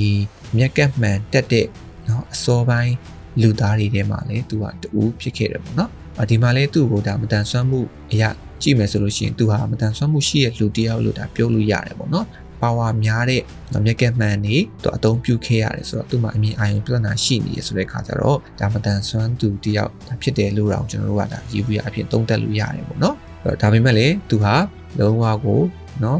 [0.57, 1.67] မျက်ကပ်မှန်တက်တဲ့
[2.07, 2.93] နော်အစောပိုင်း
[3.41, 5.89] လူသားတွေထဲမှာလည်းသူကတူဖြစ်ခဲ့တယ်ပေါ့နော်။
[6.29, 7.79] ဒီမှာလည်းသူ့ကိုဒါမတန်ဆွမ်းမှု
[8.11, 8.29] အရာ
[8.61, 12.27] ကြည့်မယ်ဆိုလို့ရှိရင်သူဟာမတန်ဆွမ်းမှုရှိတဲ့လူတယောက်လို့ဒါပြောလို့ရတယ်ပေါ့နော်။
[12.61, 13.41] ပါဝါများတဲ့
[13.85, 23.15] မျက်ကက်မှန်နေသူအသုံးပြုခဲ့ရတယ်ဆိုတော့သူ့မှာအမြင်အာရုံပြဿနာရှိနေရဆိုတဲ့ခါကျတော့ဒါမတန်ဆွမ်းသူတယောက်ဒါဖြစ်တယ်လို့တော့ကျွန်တော်တို့ကဒါရေးပြီးအဖြစ်သုံးသပ်လို့ရတယ်ပေါ့နော်
[23.60, 24.54] ဒါပေမဲ့လည်းသူဟာ
[24.98, 25.60] လုံးဝကို
[26.00, 26.18] เนาะ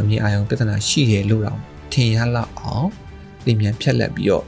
[0.00, 1.58] အမြင်အာရုံပြဿနာရှိတယ်လို့တော့
[1.92, 2.88] ထင်ရလောက်အောင်
[3.46, 4.44] လင်မြန်ဖြက်လက်ပြီးတော့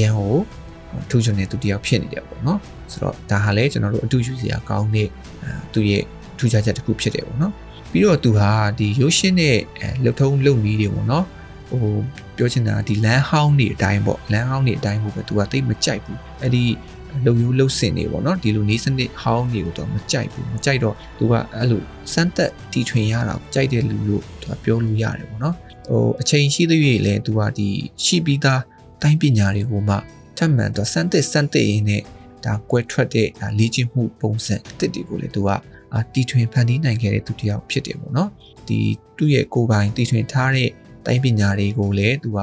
[0.00, 0.36] ရန်ကို
[1.10, 2.60] ထူးချွန်တဲ့သူတယောက်ဖြစ်နေတယ်ပေါ့နော်
[2.92, 5.08] ဆိုတော့ဒါဟာလည်းကျွန်တော်တို့အတူယူစရာကောင်းတဲ့
[5.72, 6.04] သူရဲ့
[6.38, 7.52] ထူးခြားချက်တစ်ခုဖြစ်တယ်ပေါ့နော်
[7.90, 9.58] ပြီးတော့သူဟာဒီရုပ်ရှင်နဲ့
[10.04, 11.24] လှုပ်ထုံးလုပ်နည်းတွေပေါ့နော်
[11.70, 11.94] ဟို
[12.36, 16.64] ပြောချင်တာဒီလမ်းဟောင်းတွေအတိုင်းပေါ့လမ်းဟောင်းတွေအတိုင်းကိုပဲသူကတိတ်မကြိုက်ဘူးအဲ့ဒီ
[17.25, 21.81] လုံယူလှုပ်စင်နေပေါ့နော်ဒီလိုနေစနစ်ဟောင်းတွေကိုတော့မကြိုက်ဘူးမကြိုက်တော့သူကအဲ့လို
[22.13, 25.55] စမ်းသက်တီထွင်ရတာကြိုက်တဲ့လူလို့သူကပြောလို့ရတယ်ပေါ့နော်
[25.87, 27.67] ဟိုအချိန်ရှိသေး၍လည်းသူကဒီ
[28.03, 28.61] ရှိပြီးသား
[29.01, 29.95] တိုင်းပညာတွေကိုမှ
[30.37, 32.01] ထပ်မံတော့စမ်းသစ်စမ်းသစ်ရင်းနဲ့
[32.45, 35.49] ဒါကွဲထွက်တဲ့ဒါလေ့ကျင့်မှုပုံစံအသစ်တွေကိုလည်းသူက
[35.93, 38.29] အာတီထွင်ဖန်တီးနိုင်ခဲ့တဲ့သူတစ်ယောက်ဖြစ်တယ်ပေါ့နော်
[38.67, 38.79] ဒီ
[39.17, 40.69] သူ့ရဲ့ကိုယ်ပိုင်တီထွင်ထားတဲ့
[41.05, 42.39] တိုင်းပညာတွေကိုလည်းသူက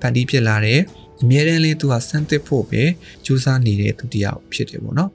[0.00, 0.80] ဖန်တီးဖြစ်လာတယ်
[1.22, 2.82] အမြဲတမ်းလေးသူကစမ်းသစ်ဖို့ပဲ
[3.24, 5.10] ကြိုးစားနေတဲ့သူတယောက်ဖြစ်တယ်ပေါ့နော်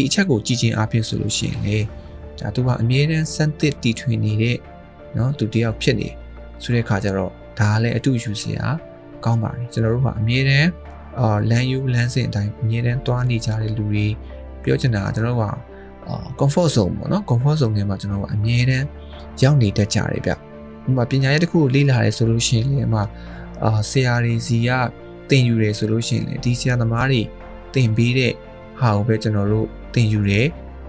[0.00, 1.78] ီအချက်ကိုကြည့်ချင်းအပြင်ဆိုလို့ရှိရင်လေ
[2.40, 4.56] ဒါသူကအမြဲတမ်းစမ်းသစ်တီထွင်နေတဲ့
[5.14, 6.08] เนาะသူတယောက်ဖြစ်နေ
[6.62, 8.66] ဆိုတဲ့ခါကျတော့ဒါကလည်းအတူယူစရာ
[9.24, 10.68] ကောင်းပါတယ်ကျွန်တော်တို့ကအမြဲတမ်း
[11.20, 14.06] အာလမ်းယူလမ်းစဉ်အတိုင်းအမြဲတမ်းသွားနေကြတဲ့လူတွေ
[14.62, 15.52] ပြောချင်တာကကျွန်တော်တို့က
[16.08, 18.86] အာ comfort zone ပေါ့နော် comfort zone ထဲမှာကျွန်တော်တို့ကအမြဲတမ်း
[19.42, 22.96] ရောက်နေတတ်ကြတယ်ဗျဥပမာပညာရေးတစ်ခုကိုလေ့လာရဲဆိုလို့ရှိရင်လည်းအမ
[23.64, 24.70] အာဆရာတွေစီက
[25.28, 27.22] သင်ယူရဲဆိုလို့ရှိရင်လည်းဒီဆရာသမားတွေ
[27.74, 28.32] သင်ပေးတဲ့
[28.80, 30.42] ဟာကိုပဲကျွန်တော်တို့သင်ယူရဲ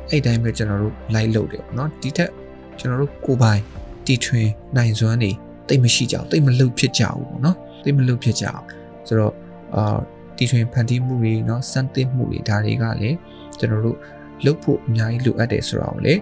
[0.10, 2.32] အဲ့တိုင်းပဲကျွန်တော်တို့လိုက်လုပ်တယ်ပေါ့နော်ဒီထက်
[2.80, 3.62] ကျွန်တော်တို့ကိုယ်ပိုင်
[4.06, 4.48] တီထွင်
[4.78, 5.32] နိုင်စွမ်းနေ
[5.68, 8.64] တိတ်မရှိကြဘူးတိတ်မလုဖြစ်ကြဘူးပေါ့နော်တိတ်မလုဖြစ်ကြအောင်
[9.08, 9.34] ဆိုတော့
[9.76, 9.98] အာ
[10.38, 13.18] တီထွင်ဖန်တီးမှုတွေเนาะစမ်းသစ်မှုတွေဒါတွေကလည်း
[13.60, 13.98] ကျွန်တော်တို့
[14.46, 16.14] လုပ်ဖို့အများကြီးလိုအပ်တယ်ဆိုတာကိုလေ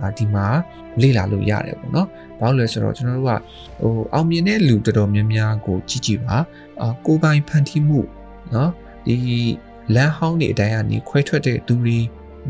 [0.00, 0.46] အာဒီမှာ
[1.02, 2.08] လေ့လာလို့ရတယ်ပေါ့နော်။
[2.40, 3.32] ဘာလို့လဲဆိုတော့ကျွန်တော်တို့က
[3.80, 6.36] ဟိုအောင်မြင်တဲ့လူတော်တော်များများကိုကြည့်ကြည့်ပါ
[6.80, 8.00] အာကိုယ်ပိုင်ဖန်တီးမှု
[8.52, 8.68] เนาะ
[9.06, 9.16] ဒီ
[9.95, 11.97] လမ်းဟောင်းတွေအတိုင်းကနေခွဲထွက်တဲ့သူတွေ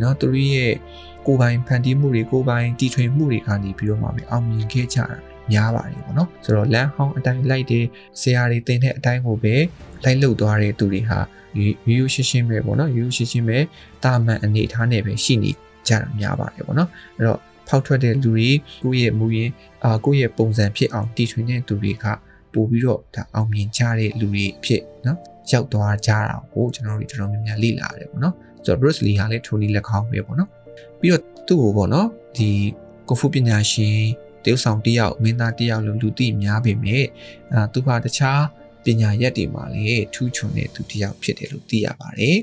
[0.01, 0.73] နော်သူတို့ရဲ့
[1.25, 5.05] ကိုယ်ပိုင်ဖန်တီးမှုတွေကိုယ်ပိုင်တီထွင်မှုတွေကနေပြီးတော့မှအောင်မြင်ခဲ့ကြတာ
[5.51, 7.85] များပါတယ်ပေါ့နော်ဆိုတော့လမ်းဟောင်းအတိုင်းလိုက်တဲ့
[8.21, 9.55] ဆရာတွေတင်တဲ့အတိုင်းကိုပဲ
[10.03, 11.19] လိုက်လုပ်သွားတဲ့သူတွေဟာ
[11.57, 13.57] ရိုးရိုးရှင်းရှင်းပဲပေါ့နော်ရိုးရိုးရှင်းရှင်းပဲ
[14.03, 15.51] တာမန်အနေထားနဲ့ပဲရှိနေ
[15.87, 18.47] ကြတာများပါတယ်ပေါ့နော်အဲ့တော့ဖောက်ထွက်တဲ့လူတွေ
[18.83, 19.51] ကိုယ့်ရဲ့မူရင်း
[19.83, 22.05] အာကိုယ့်ရဲ့ပုံစံဖြစ်အောင်တီထွင်တဲ့သူတွေက
[22.53, 25.17] ပို့ပြီးတော့ဒါအောင်မြင်ကြတဲ့လူတွေဖြစ်နော်
[25.51, 28.35] ရောက်သွားကြတာကိုကျွန်တော်တို့တော်တော်များများလေ့လာရတယ်ပေါ့နော်
[28.65, 30.49] ဆိုတော့ Bruce Lee ဟာလည်းထိုနည်းလက်ကောင်းပဲပေါ့နော်
[30.99, 32.07] ပြီးတော့သူ့ကိုပေါ့နော်
[32.37, 32.49] ဒီ
[33.07, 33.99] ကွန်ဖူပညာရှင်
[34.43, 37.05] တရုတ်ဆောင်တယောက်မင်းသားတယောက်လို့လူသိများပေမဲ့
[37.53, 38.41] အာသူဟာတခြား
[38.85, 42.37] ပညာရက်တွေမှာလည်းထူးချွန်တဲ့သူတယောက်ဖြစ်တယ်လို့သိရပါတယ်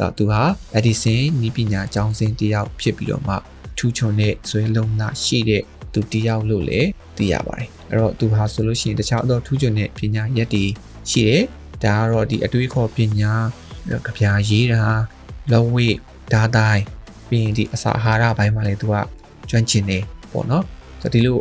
[0.00, 0.42] တော့သူဟာ
[0.78, 3.34] Edison နီးပညာကျောင်းစင်တယောက်ဖြစ်ပြီးတော့မှ
[3.78, 10.64] ထူးချွန်တဲ့ဇွဲလုံးလာရှိတဲ့သူတယောက်လို့လည်းသိရပါတယ်အဲ့တော့သူဟာဆိုလို့ရှိရင်တခြားသောထူးချွန်တဲ့ပညာရက်တွေ
[11.10, 11.42] ရှိတယ်
[11.84, 13.32] ဒါကတော့ဒီအတွေးခေါ်ပညာ
[13.88, 14.82] ကြပြာရေးတာ
[15.52, 15.86] လောဝိ
[16.32, 16.82] ဓာတ်တိုင်း
[17.28, 18.94] ပြီးရင်ဒီအစာအာဟာရဘိုင်းမှာလည်းသူက
[19.50, 19.98] ကျွမ်းကျင်နေ
[20.32, 20.64] ပေါ့နော်
[21.00, 21.36] ဆိုတော့ဒီလို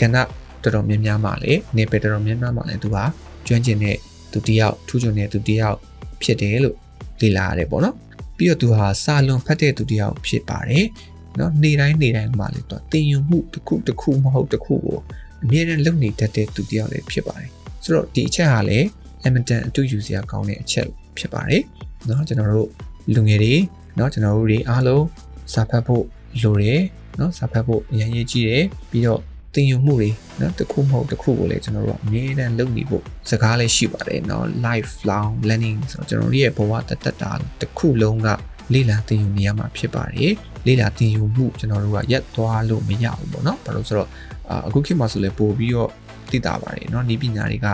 [0.00, 0.16] ကဏ္ဍ
[0.62, 2.98] တော်တော်များများမှာလည်းနေပယ်တော်တော်များများမှာလည်းသူက
[3.46, 3.96] ကျွမ်းကျင်တဲ့
[4.32, 5.76] သူတယောက်ထူးချွန်တဲ့သူတယောက်
[6.22, 6.76] ဖြစ်တယ်လို့
[7.24, 7.96] လေ့လာရတယ်ပေါ့နော်
[8.36, 10.86] ပြီးတော့သူဟာစာလွန်ဖတ်တဲ့သူတစ်ယောက်ဖြစ်ပါတယ်
[11.38, 14.98] နော်နေတိုင်းနေတိုင်းမှာလေသူတင်ယူမှုတစ်ခုတစ်ခုမဟုတ်တစ်ခုကို
[15.42, 17.50] အမြဲတမ်းလုပ်နေတတ်တဲ့သူတစ်ယောက်လည်းဖြစ်ပါတယ်
[17.84, 18.86] ဆိုတော့ဒီအချက်ဟာလည်း
[19.26, 20.86] Edmonton အတူယူစရာကောင်းတဲ့အချက်
[21.18, 21.62] ဖြစ်ပါတယ်
[22.08, 22.70] နော်ကျွန်တော်တို့
[23.14, 23.54] လူငယ်တွေ
[23.98, 25.04] နော်ကျွန်တော်တို့တွေအားလုံး
[25.54, 26.04] စာဖတ်ဖို့
[26.42, 26.82] လိုတယ်
[27.20, 29.20] နော်စာဖတ်ဖို့အရင်ရေးကြည့်တယ်ပြီးတော့
[29.53, 38.27] သင်ယူမှုတွေเนาะတစ်ခုမဟုတ်တစ်ခုကိုလည်းကျွန်တော်တို့အမြဲတမ်းလုပ်နေဖို့စကားလည်းရှိပါတယ်เนาะ life long learning ဆိုတော့ကျွန်တော်တို့ရဲ့ဘဝတသက်တာတစ်ခုလုံးက
[38.73, 40.33] လေ့လာသင်ယူနေရမှာဖြစ်ပါတယ်
[40.67, 44.09] လေ့လာသင်ယူမှုကျွန်တော်တို့ကရက်သွားလို့မရဘူးပေါ့เนาะဘာလို့ဆိုတော့
[44.67, 45.91] အခုခေတ်မှာဆိုလည်းပို့ပြီးတော့
[46.31, 47.67] သိတာပါတယ်เนาะဤပညာတွေက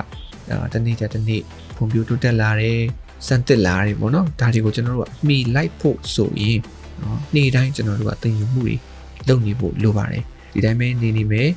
[0.73, 1.41] တနေ့တနေ့
[1.75, 2.81] ဖွံ့ဖြိုးတိုးတက်လာတယ်
[3.27, 6.59] စံတက်လာတယ်ပေါ့နော်ဒါတွေကိုကျွန်တော်တို့ကမှီလိုက်ဖို့ဆိုရင်
[7.01, 8.75] နော်နေ့တိုင်းကျွန်တော်တို့ကသင်ယူမှုတွေ
[9.27, 11.49] လုပ်နေဖို့လိုပါတယ်ဒီတိုင်းပဲနေနေမယ်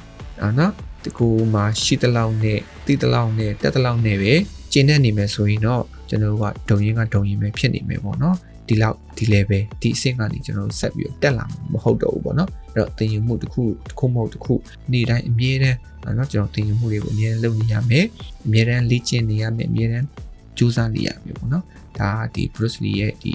[0.58, 0.72] နော်
[1.02, 4.32] ဒီကိုမှာရှိတလောက်နဲ့တီးတလောက်နဲ့တက်တလောက်နဲ့ပဲ
[4.72, 8.36] ကျင်းနေနေမယ်ဆိုရင်တော့ကျွန်တော်တို့ကဒုံရင်ကဒုံရင်ပဲဖြစ်နေမယ်ပေါ့နော်
[8.68, 14.54] ဒီလောက်ဒီ level ဒီအဆင့်ကနေကျွန်တော်တို့ဆက်ပြီးတက်လာမှာမဟုတ်တော့ဘူးပေါ့နော်အဲ့တော့သင်ယူမှုတစ်ခုတစ်ခုမဟုတ်တစ်ခု
[14.92, 15.76] နေ့တိုင်းအမြဲတမ်း
[16.16, 18.06] เนาะကျွန်တော်သင်ယူမှုတွေကိုအမြဲတမ်းလုပ်နေရမယ်
[18.46, 20.06] အမြဲတမ်းလေ့ကျင့်နေရမယ်အမြဲတမ်း
[20.58, 21.64] ကြိုးစားနေရမယ်ပေါ့နော်
[21.98, 23.32] ဒါဒီ Bruce Lee ရဲ့ဒီ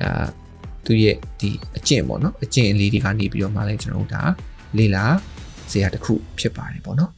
[0.00, 0.26] အာ
[0.84, 4.22] သူရဲ့ဒီအကျင့်ပေါ့နော်အကျင့်အလေးတွေကနေပြီးတော့မှလည်းကျွန်တော်တို့ဒါ
[4.78, 5.04] လေ့လာ
[5.71, 7.11] စရာတစ်ခုဖြစ်ပါတယ်ပေါ့နော်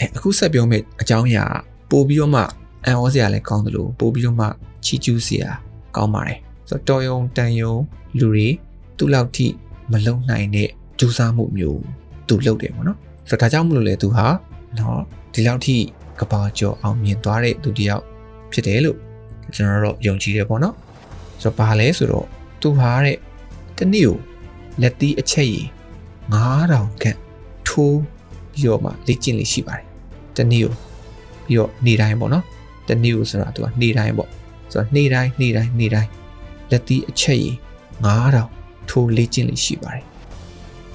[0.00, 1.44] အဲအခုဆက်ပြောမယ့်အကြောင်းအရာ
[1.90, 2.42] ပို့ပြီးတော့မှ
[2.84, 4.46] အံ့ဩစရာလည်းကောင်းတယ်လို့ပို့ပြီးတော့မှ
[4.84, 5.48] ချီးကျူးစရာ
[5.96, 7.74] ကောင်းပါတယ်ဆိုတော့တော်ယုံတန်ယုံ
[8.18, 8.46] လူတွေ
[8.98, 9.46] သူ့လောက်ထိ
[9.92, 10.68] မလုံနိုင်တဲ့
[10.98, 11.80] ကြိုးစားမှုမျိုး
[12.28, 14.26] သူလုပ်တယ်ပေါ့နော်ဆိုတော့ဒါကြောင့်မလို့လေသူဟာ
[14.78, 15.00] နော်
[15.32, 15.76] ဒီလောက်ထိ
[16.20, 18.04] ကဘာကျော်အောင်မြင်သွားတဲ့သူတယောက်
[18.52, 18.98] ဖြစ်တယ်လို့
[19.54, 20.74] ကျွန်တော်တို့ယုံကြည်တယ်ပေါ့နော်
[21.42, 22.26] ဆိုတော့ဘာလဲဆိုတော့
[22.60, 23.18] သူဟာတဲ့
[23.78, 24.16] တနေ့ကို
[24.82, 25.66] လက်သီးအချက်ရည်
[26.34, 27.18] 9000ခန့်
[27.68, 28.00] ထိုး
[28.52, 29.86] ပြီးတော့မှလေ့ကျင့်လေးရှိပါတယ်
[30.36, 30.72] တနေ့ကို
[31.46, 32.44] ပြီးတော့နေ့တိုင်းပေါ့နော်
[32.88, 34.30] တနေ့ကိုဆိုတာသူကနေ့တိုင်းပေါ့
[34.74, 36.10] ဆိုတော့နေ့တိုင်းနေ့တိုင်းနေ့တိုင်း
[36.70, 37.56] လက်သီးအချက်ရည်
[38.06, 40.04] 9000ထိုးလေ့ကျင့်လေ့ရှိပါတယ်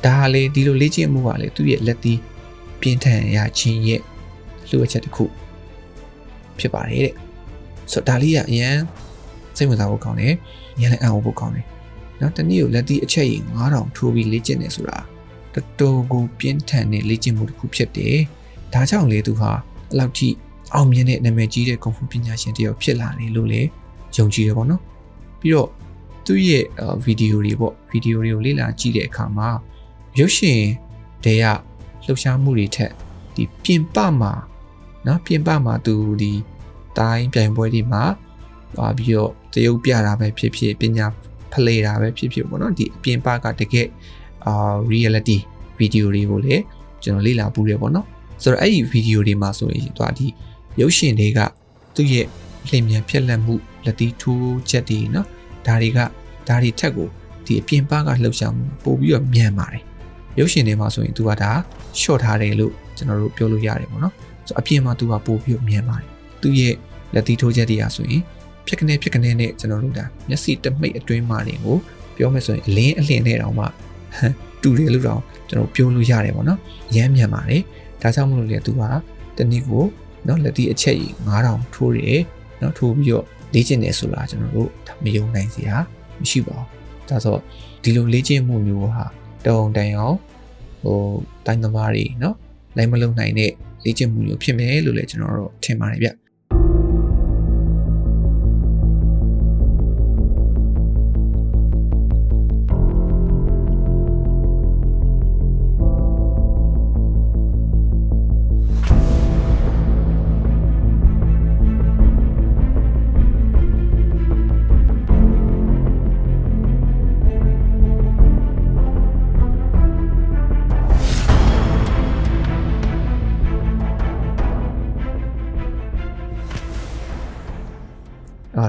[0.06, 2.20] ဒါဟာလေဒီလိုလေ့ကျင့်မှုကလေသူ့ရဲ့လက်သီး
[2.82, 4.02] ပြင်းထန်ရခြင်းရဲ့
[4.70, 5.26] လှုပ်ချက်တစ်ခု
[6.60, 7.14] ဖြစ်ပါတယ်တဲ့
[7.92, 8.78] ဆိုတော့ဒါလေးကအရန်
[9.58, 10.34] စိတ်ဝင်စားဖို့ကောင်းတယ်
[10.82, 11.66] ရန်လည်းအံ့ဩဖို့ကောင်းတယ်
[12.22, 14.98] နော်တနည်းကိုလက်သီးအချက်ရည်9000ထိုးပြီးလေ့ကျင့်နေဆိုတာ
[15.54, 18.18] တော်တော်ကိုပြင်းထန်တဲ့လေ့ကျင့်မှုတစ်ခုဖြစ်တယ်
[18.74, 20.30] ဒါကြောင့်လေသူဟာအဲ့လောက်ထိ
[20.74, 23.68] အောင်မြင်တဲ့နာမည်ကြီးတဲ့ကွန်ဖူပညာရှင်တယောက်ဖြစ်လာတယ်လို့လည်း
[24.16, 24.82] ယုံကြည်ရပါတော့
[25.40, 25.70] ပြီးတော့
[26.26, 26.64] သူ့ရဲ့
[27.06, 29.50] ဗီဒီယိုတွေပေါ့ဗီဒီယိုတွေကိုလေ့လာကြည့်တဲ့အခါမှာ
[30.20, 30.62] ရုပ်ရှင်
[31.26, 31.46] တဲက
[32.06, 32.92] လှုပ်ရှားမှုတွေထက်
[33.36, 34.34] ဒီပြင်ပမှာ
[35.08, 36.32] နော်ပြင်ပမှာသူဒီ
[36.98, 38.04] တိုင်းပြိုင်ပွဲတွေမှာ
[38.76, 41.06] သွားပြီးတော့တရုပ်ပြတာပဲဖြစ်ဖြစ်ပညာ
[41.54, 43.88] ဖလှယ်တာပဲဖြစ်ဖြစ်ပေါ့နော်ဒီအပြင်ပကတကယ်
[44.46, 45.38] အာ reality
[45.78, 46.62] ဗီဒီယိုတွေကိုလည်း
[47.04, 48.08] ကျွန်တော်လေ့လာပူးတယ်ပေါ့နော်
[48.44, 50.28] ဆိုတော့အဲ့ဒီဗီဒီယိုတွေမှာဆိုရင်သွားဒီ
[50.80, 51.40] ရုပ်ရှင်တွေက
[51.96, 52.26] သူ့ရဲ့
[52.70, 55.28] လျင်မြန်ဖြက်လက်မှုလက်တီးထိုးချက်တွေနော်
[55.66, 56.00] ဒါတွေက
[56.48, 57.08] ဒါတွေထက်ကို
[57.46, 59.84] ဒီအပြင်ပကလှုပ်ရှားမှုပို့ပြီးတော့မြန်ပါတယ်
[60.40, 61.52] ရုပ်ရှင်တွေမှာဆိုရင်သူကဒါ
[62.02, 64.14] short ထားတယ်လို့ကျွန်တော်တို့ပြောလို့ရတယ်ပေါ့နော်
[64.48, 66.08] ဆိုအပြင်မှာသူကပို့ပြီးတော့မြန်ပါတယ်
[66.42, 66.74] သူ့ရဲ့
[67.14, 68.22] လက်တီးထိုးချက်တွေကဆိုရင်
[68.68, 71.78] ဖြက်ကနေဖြက်ကနေနဲ့ကျွန်တော်တို့ဒါမျက်စိတမိတ်အတွင်းမှာတွေကို
[72.16, 73.66] ပြောမယ်ဆိုရင်အလင်းအလင်းနဲ့တောင်မှ
[74.62, 76.60] တူတယ်လို့တောင်ကျွန်တော်ပြောလို့ရတယ်ပေါ့နော်
[76.96, 77.62] ရမ်းမြန်ပါတယ်
[78.02, 78.84] ဒါကြောင့်မလို့လေသူက
[79.38, 79.86] တနည်းကို
[80.28, 82.20] နော်လက်တီအချက်ကြီး9000ထိုးတယ်
[82.62, 84.70] နော်ထိုးပြီးတော့လေ့ကျင့်တယ်ဆိုတာကျွန်တော်တို့
[85.04, 85.76] မယုံနိုင်စရာ
[86.22, 87.36] မရှိပါဘူးဒါဆို
[87.84, 89.06] ဒီလိုလေ့ကျင့်မှုမျိုးဟာ
[89.46, 90.18] တုံတန်အောင်
[90.84, 91.00] ဟို
[91.46, 92.36] တိုင်းသမားတွေနော်
[92.78, 93.52] လိုင်းမလုံနိုင်တဲ့
[93.84, 96.10] လေ့ကျင့်မှုမျိုးဖြစ်မယ်လို့လည်းကျွန်တော်တို့ထင်ပါတယ်ဗျ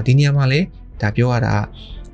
[0.06, 0.66] ဒီနေရာမှာလည်း
[1.00, 1.54] ဒါပြောရတာ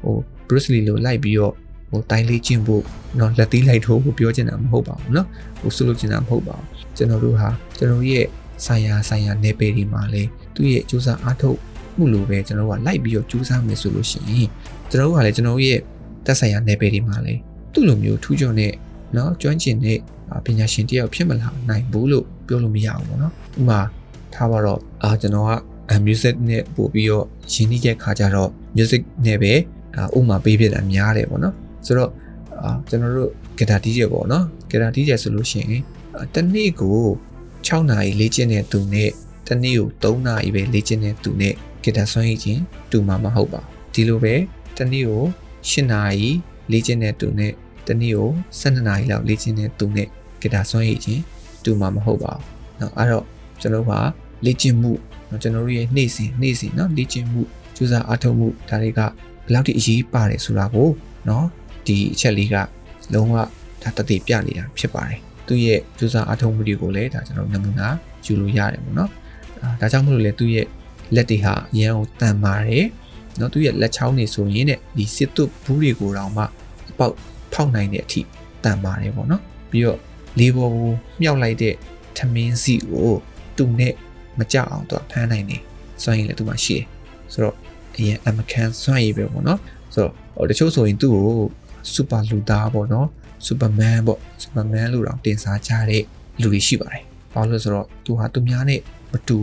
[0.03, 0.15] ဟို
[0.47, 1.55] Bruce Lee လိုလိုက်ပြီးတော့
[1.91, 2.83] ဟိုတိုင်းလေးကျင့်ဖို့
[3.17, 5.27] เนาะလက်သီးလိုက်ထိုးဖို့ပြောချင်တာမဟုတ်ပါဘူးเนาะ
[5.61, 6.67] ဟိုဆိုလို့ချင်တာမဟုတ်ပါဘူး
[6.97, 8.27] ကျွန်တော်တို့ဟာကျွန်တော်ရဲ့
[8.65, 10.23] ဆိုင်ရာဆိုင်ရာနယ်ပယ်ဒီမှာလေ
[10.55, 11.59] သူ့ရဲ့စူးစမ်းအားထုတ်
[11.97, 14.49] မှုလိုပဲကျွန်တော်တို့ကလိုက်ပြီးတော့စူးစမ်းမယ်ဆိုလို့ရှိရင်
[14.91, 15.79] ကျွန်တော်တို့ကလည်းကျွန်တော်ရဲ့
[16.27, 17.35] တက်ဆိုင်ရာနယ်ပယ်ဒီမှာလေ
[17.73, 18.73] သူ့လိုမျိုးထူးချွန်တဲ့
[19.15, 19.99] เนาะကျွမ်းကျင်တဲ့
[20.45, 23.81] ပညာရှင်တယောက်ဖြစ်မလာနိုင်ဘူးလို့ပြောလို့မရဘူးပေါ့နော်ဥပမာ
[24.35, 25.51] ထားပါတော့အာကျွန်တော်က
[26.07, 29.53] music နဲ့ပို့ပြီးတော့ရင်းနှီးတဲ့ခါကျတော့ music နဲ့ပဲ
[30.17, 31.55] ဥမာပေးဖြစ်တာများတယ်ပေါ့နော်
[31.87, 32.11] ဆိုတော့
[32.63, 35.83] အာကျွန်တော်တို့ဂီတာတီးတယ်ပေါ့နော်ဂီတာတီးတယ်ဆိုလို့ရှိရင်
[36.35, 36.99] တနေ့ကို
[37.69, 39.11] 6နာရီလေ့ကျင့်တဲ့သူနဲ့
[39.49, 43.61] တနေ့ကို3နာရီပဲလေ့ကျင့်တဲ့သူနဲ့ဂီတာဆွမ်းရည်ချင်းတူမှာမဟုတ်ပါ
[43.95, 44.35] ဒီလိုပဲ
[44.77, 45.25] တနေ့ကို
[45.71, 46.29] 8နာရီ
[46.73, 47.53] လေ့ကျင့်တဲ့သူနဲ့
[47.89, 50.09] တနေ့ကို12နာရီလောက်လေ့ကျင့်တဲ့သူနဲ့
[50.41, 51.23] ဂီတာဆွမ်းရည်ချင်း
[51.65, 52.45] တူမှာမဟုတ်ပါဘူး
[52.79, 53.25] เนาะအဲ့တော့
[53.61, 53.93] ကျွန်တော်က
[54.45, 54.93] လေ့ကျင့်မှု
[55.29, 57.43] เนาะကျွန်တော်တို့ရဲ့နေ့စဉ်နေ့စဉ်เนาะလေ့ကျင့်မှု
[57.77, 59.11] ကြိုးစားအားထုတ်မှုဒါတွေကဘယ်
[59.53, 60.89] လောက်ထိအရေးပါတယ်ဆိုတာကို
[61.27, 61.45] เนาะ
[61.87, 62.57] ဒီအချက်လေးက
[63.15, 63.35] လုံးဝ
[63.83, 67.89] ဒါတတိပြနေတာဖြစ်ပါတယ်သူ့ရဲ့ကြိုးစားအားထုတ်မှုတွေကိုလည်းဒါကျွန်တော်နမူနာ
[68.25, 69.11] ယူလို့ရတယ်ပေါ့နော်
[69.81, 70.67] ဒါကြောင့်မလို့လေသူ့ရဲ့
[71.15, 72.87] လက်တွေဟာအရန်ကိုတန်ပါတယ်
[73.37, 76.45] เนาะသူ့ရဲ့လက်ချောင်းတွေဆိုရင်တဲ့ဒီစစ်တုဘူးတွေကိုတောင်မှ
[76.99, 77.15] ပေါက်
[77.53, 78.21] ဖောက်နိုင်တဲ့အထိ
[78.65, 79.99] တန်ပါတယ်ပေါ့နော်ပြီးတော့
[80.39, 80.91] လေးပေါ်ကို
[81.23, 81.75] မြောက်လိုက်တဲ့
[82.17, 83.13] ထမင်းစီကို
[83.57, 83.95] သူနဲ့
[84.40, 85.62] မကြောက်အောင်သူကဖမ်းနိုင်တယ်
[86.04, 86.86] စွမ်းရည်လည်းသူမှရှိတယ်
[87.34, 87.56] ဆိုတော့
[87.96, 89.60] အရင်အမကန်စွမ်းရည်ပဲပေါ့နော်
[89.94, 91.32] ဆိုတော့တချို့ဆိုရင်သူ့ကို
[91.94, 93.08] စူပါလူသားပေါ့နော်
[93.46, 96.04] စူပါမန်ပေါ့စူပါမန်လို့တောင်တင်စားကြတဲ့
[96.42, 99.38] လူတွေရှိပါတယ်ဘာလို့ဆိုတော့သူဟာသူများနဲ့မတူ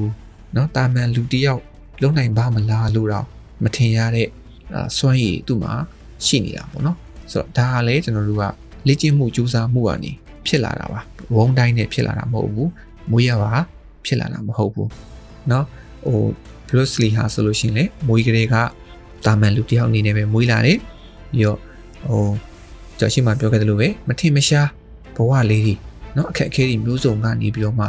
[0.57, 1.63] နော်တာမန်လူတယောက်
[2.03, 3.27] လုံနိုင်ပါမလားလို့တော့
[3.65, 4.29] မထင်ရတဲ့
[4.99, 5.73] စွမ်းရည်သူ့မှာ
[6.27, 6.97] ရှိနေတာပေါ့နော်
[7.33, 8.45] ဆိုတော့ဒါကလည်းကျွန်တော်တို့က
[8.87, 10.13] လေ့ကျင့်မှုစူးစမ်းမှုကနေ
[10.47, 11.01] ဖြစ်လာတာပါ
[11.35, 12.71] ဝုံတိုင်းနဲ့ဖြစ်လာတာမဟုတ်ဘူး
[13.11, 13.53] မွေးရပါ
[14.06, 14.90] ဖြစ်လာတာမဟုတ်ဘူး
[15.50, 15.64] เนาะ
[16.06, 16.20] ဟို
[16.70, 18.56] Bruce Lee ဟာဆိုလို့ရှိရင်လေမွေးကလေးက
[19.26, 20.78] တာမန်လူတယောက်အနေနဲ့ပဲမွေးလာတယ်
[21.32, 21.60] ပြီးတော့
[22.10, 22.26] ဟို
[23.00, 24.68] ကျော်ရှိမှပြောခဲ့သလိုပဲမထင်မရှား
[25.16, 25.76] ဘဝလေးတွေ
[26.16, 27.86] เนาะအခက်အခဲတွေမျိုးစုံကနေပြီးတော့မှ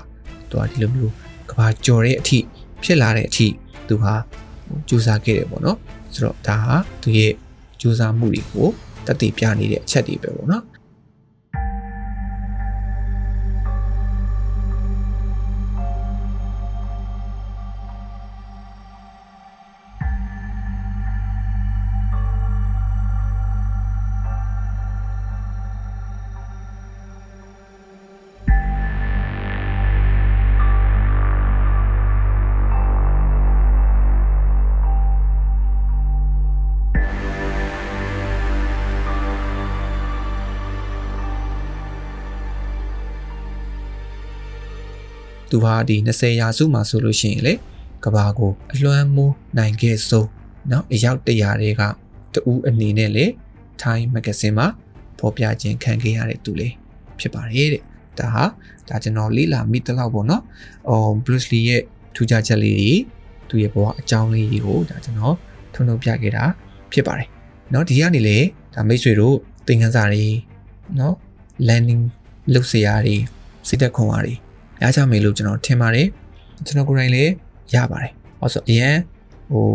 [0.51, 1.13] သူကဒီလိုမျိုး
[1.51, 2.39] ကဘာကြော်တဲ့အထိ
[2.83, 3.47] ဖြစ်လာတဲ့အထိ
[3.89, 4.15] သူဟာ
[4.89, 5.79] ကြိုးစားခဲ့တယ်ပေါ့နော်
[6.15, 7.33] ဆိုတော့ဒါဟာသူရဲ့
[7.81, 8.69] ကြိုးစားမှုတွေကို
[9.07, 10.65] တက်တည်ပြနေတဲ့အချက်တွေပဲပေါ့နော်
[45.55, 47.55] သူဟာဒီ20ရာစုမှာဆိုလို့ရှိရင်လေ
[48.05, 50.29] ကဘာကိုအလွမ်းမိုးနိုင်ခဲ့ဆုံး
[50.69, 51.83] เนาะအရောက်တရာတွေက
[52.35, 53.25] တူအနေနဲ့လေ
[53.83, 54.67] Time Magazine မှာ
[55.19, 56.73] ဖော်ပြခြင်းခံခဲ့ရတဲ့သူလေး
[57.19, 57.83] ဖြစ်ပါတယ်တဲ့
[58.19, 58.45] ဒါဟာ
[58.89, 60.43] ဒါကျွန်တော်လေးလာမိတလောက်ပေါ့နော်
[60.89, 61.83] အော် Bruce Lee ရဲ့
[62.15, 62.93] ထူးခြားချက်လေးတွေ
[63.49, 65.37] သူရဲ့ဘဝအကြောင်းလေးတွေကိုဒါကျွန်တော်
[65.75, 66.45] ထုံထုံပြခဲ့တာ
[66.93, 67.29] ဖြစ်ပါတယ်
[67.71, 68.39] เนาะဒီကနေလေ
[68.75, 69.37] ဒါမိတ်ဆွေတို့
[69.67, 70.27] သင်ခန်းစာတွေ
[70.97, 71.15] เนาะ
[71.69, 72.03] landing
[72.55, 73.17] လုပ်စရာတွေ
[73.69, 74.35] စိတ်သက်ခွန်အားတွေ
[74.84, 76.08] ရကြမယ်လို့ကျွန်တော်ထင်ပါတယ်
[76.66, 77.32] ကျွန်တော်ကိုယ်တိုင်လည်း
[77.76, 78.96] ရပါတယ်ဟောဆိုအရန်
[79.52, 79.66] ဟို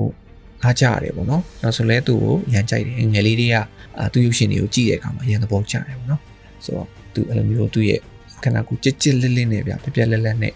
[0.62, 3.56] အားကြရတယ်ပေါ့နော်နောက်ဆိုလဲသူ့ကိုရန်ကြိုက်တယ်ငယ်လေးတွေက
[3.98, 6.20] အာသူ့ရုပ်ရှင်တွေကိုကြည့်တဲ့အခါမှာရန်သဘောကျတယ်ပေါ့နော်
[6.64, 8.00] ဆိုတော့သူအဲ့လိုမျိုးသူ့ရဲ့
[8.44, 10.54] ခန္ဓာကိုယ်ကြစ်ကြစ်လစ်လစ်နဲ့ဗျပြပြလက်လက်နဲ့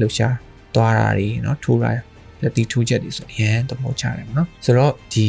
[0.00, 0.34] လှုပ်ရှား
[0.74, 1.90] သွားတာတွေနော်ထိုးတာ
[2.42, 5.28] လက်တီထိုးချက်တွေဆိုအရန်သဘောကျတယ်ပေါ့နော်ဆိုတော့ဒီ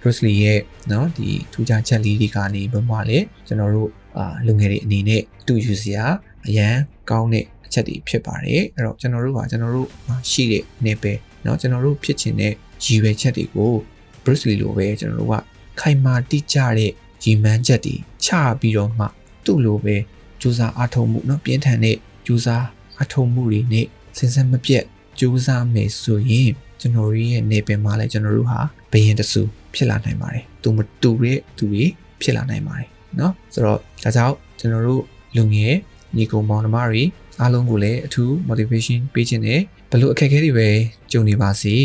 [0.00, 0.60] Bruce Lee ရဲ့
[0.92, 6.04] နော်ဒီထူးခြားချက်လေးတွေကနေဘယ်မှာလဲကျွန်တော်တို့အာလူငယ်တွေအနေနဲ့တူယူစရာ
[6.46, 6.74] အရန်
[7.10, 9.89] ကောင်းတဲ့အ ချက်တွေဖြစ်ပါတယ်အဲ့တော့ကျွန်တော်တို့ကကျွန်တော်တို့
[10.31, 13.71] ရှိတဲ့နေပဲเนาะကျွန်တော်တို့ဖြစ်ချင်တဲ့ရည်ရွယ်ချက်တွေကို
[14.23, 15.41] Bruce Lee လိုပဲကျွန်တော်တို့က
[15.79, 16.91] ခိုင်မာတိကျတဲ့
[17.23, 19.05] ရည်မှန်းချက်တွေချပြီးတော့မှ
[19.45, 19.95] သူ့လိုပဲ
[20.41, 22.65] ကြိုးစားအားထုတ်မှုเนาะပြင်းထန်တဲ့ကြိုးစား
[22.97, 23.85] အားထုတ်မှုတွေနဲ့
[24.17, 24.83] စဉ်ဆက်မပြတ်
[25.19, 28.59] ကြိုးစားမယ်ဆိုရင်ကျွန်တော်တို့ရဲ့နေပင်မှာလည်းကျွန်တော်တို့ဟာ
[28.91, 29.41] ဘယင်တဆူ
[29.73, 31.83] ဖြစ်လာနိုင်ပါတယ်။သူမတူတဲ့သူတွေ
[32.21, 35.03] ဖြစ်လာနိုင်ပါတယ်เนาะဆိုတော့ဒါကြောင့်ကျွန်တော်တို့
[35.35, 35.75] လူငယ်
[36.15, 37.03] ညီကောင်မောင်နှမတွေ
[37.41, 39.59] အားလုံးကိုလည်းအထူး motivation ပေးခြင်းနဲ့
[39.91, 40.69] ဘလို့အခက်အခဲတွေပဲ
[41.11, 41.75] ကြုံနေပါစေ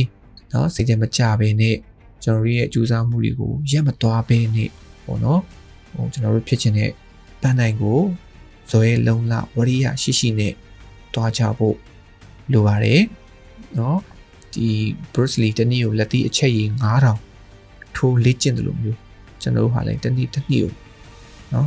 [0.51, 1.77] เนาะစိတ်ထဲမကြဘဲနဲ့
[2.25, 4.71] ကျွန်တော်တို့ရဲ့ကြိုးစားမှုတွေကိုရက်မသွားဘဲနဲ့
[5.07, 5.41] ပေါ့နော်
[5.93, 6.91] ဟိုကျွန်တော်တို့ဖြစ်ခြင်းတဲ့
[7.43, 7.99] ပန်းနိုင်ကို
[8.71, 10.53] ဇွဲလုံးလဝရိယရှိရှိနဲ့
[11.15, 11.77] တွားချဖို့
[12.53, 13.01] လိုပါတယ်
[13.77, 13.97] เนาะ
[14.55, 14.69] ဒီ
[15.13, 16.69] Bruce Lee တနည်းကိုလက်သီးအချက်ရည်
[17.33, 18.99] 9000ထိုးလေ့ကျင့်တယ်လို့မျိုး
[19.43, 20.73] ကျွန်တော်တို့ဟာလည်းတနည်းတနည်းကို
[21.51, 21.67] เนาะ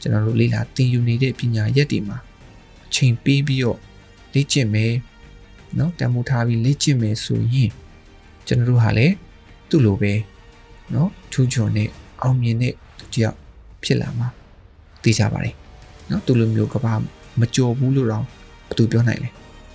[0.00, 2.29] ကျွန်တော်တို့လေ့လာသင်ယူနေတဲ့ပညာရက်တွေမှာအ
[2.95, 3.79] ချိန်ပေးပြီးတော့
[4.33, 4.93] လေ့ကျင့်မယ်
[5.79, 7.71] နော်တန်ဖိုးထားပြီးလေ့ကျင့်မယ်ဆိုရင်
[8.47, 9.13] ကျွန်တော်တို့ဟာလည်း
[9.69, 10.13] သူ့လိုပဲ
[10.93, 11.89] နော်ထူးချွန်တဲ့
[12.21, 13.37] အောင်မြင်တဲ့သူတယောက်
[13.83, 14.27] ဖြစ်လာမှာ
[15.03, 15.55] သိကြပါတယ်
[16.09, 16.93] နော်သူ့လိုမျိုးကဘာ
[17.39, 18.23] မကြော်ဘူးလို့တော့
[18.67, 19.29] ဘယ်သူပြောနိုင်လဲ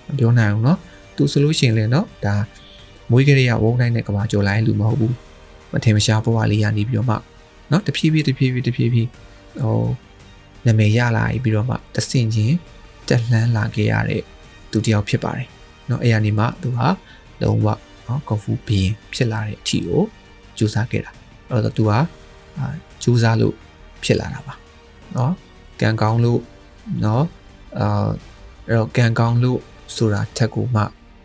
[0.07, 0.79] မပြောနိုင်ဘူးနော်
[1.15, 2.35] သူဆိုလို့ရှိရင်လည်းနော်ဒါ
[3.11, 5.13] မွေးကလေးရဝုန်းတိုင်းနဲ့ကဘာကြော်လိုက်လူမဟုတ်ဘူး
[5.71, 7.15] မထင်မရှားဘဝလေးရနေပြီးတော့မှ
[7.71, 9.09] နော်တဖြည်းဖြည်းတဖြည်းဖြည်းတဖြည်းဖြည်း
[9.61, 9.81] ဟို
[10.65, 12.55] နာမည်ရလာပြီးတော့မှတဆင့်ချင်း
[13.09, 14.23] တက်လှမ်းလာခဲ့ရတဲ့
[14.71, 15.47] သူတစ်ယောက်ဖြစ်ပါတယ်။
[15.89, 16.87] နော်အဲ့ရနေမှသူဟာ
[17.41, 17.67] လုံးဝ
[18.07, 20.01] နော်ကော်ဖူဘီရင်ဖြစ်လာတဲ့အထီကို
[20.57, 21.11] ကြိုးစားခဲ့တာ။
[21.49, 21.99] အဲ့တော့သူဟာ
[23.03, 23.53] ကြိုးစားလို့
[24.03, 24.53] ဖြစ်လာတာပါ။
[25.15, 25.33] နော်
[25.81, 26.41] ကံကောင်းလို့
[27.05, 27.25] နော်
[27.79, 28.09] အာ
[28.67, 29.59] အဲ့တော့ကံကောင်းလို့
[29.95, 30.81] ဆိုတာထက်ကိုမှ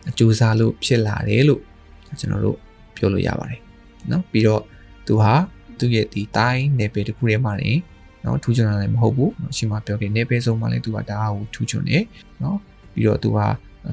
[0.09, 1.63] အကျိုးစားလို့ဖြစ်လာတယ်လို့
[2.21, 2.59] ကျွန်တော်တို့
[2.97, 3.61] ပြောလို့ရပါတယ်။
[4.11, 4.63] နော်ပြီးတော့
[5.07, 5.33] သူဟာ
[5.79, 7.71] သူ့ရဲ့ဒီတိုင်းနယ်ပယ်တစ်ခုထဲမှာနေ
[8.25, 12.03] နော်ထူးချွန်တာလည်းမဟုတ်ဘူး။ရှင်မပြောခဲ့နယ်ပယ်ဆုံးမှလည်းသူကဒါအားကိုထူးချွန်တယ်
[12.43, 12.59] နော်
[12.95, 13.39] ပြီးတော့သူက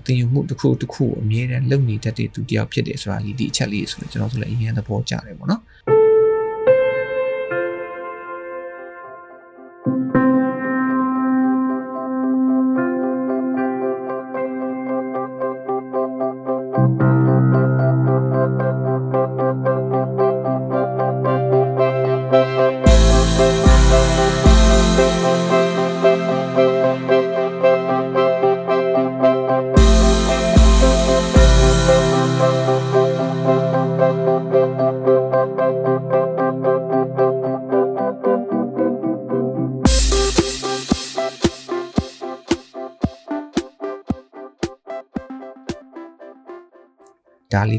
[0.05, 5.61] တင်ယူမှုတစ်ခုတစ်ခုအမြဲတမ်းလုပ်နေတတ်တဲ့သူတယောက်ဖြစ်တယ်ဆိုတာလေးဒီအချက်လေးဆိုတော့ကျွန်တော်ဆိုလည်းအရင်သဘောကျတယ်ပေါ့နော်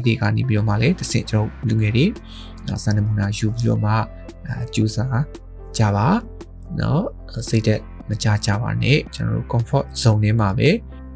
[0.00, 2.04] းတွေကနေပြီးတော့မှလည်းတစ်ဆင့်ကျွန်တော်လူငယ်တွေ
[2.82, 3.92] စံနမူနာယူပြီးတော့မှ
[4.48, 5.06] အကျူစာ
[5.76, 6.08] ကြပါ
[6.76, 7.00] เนาะ
[7.48, 10.68] စိတ်သက်မကြကြပါနဲ့ကျွန်တော်တို့ comfort zone ထဲမှာပဲ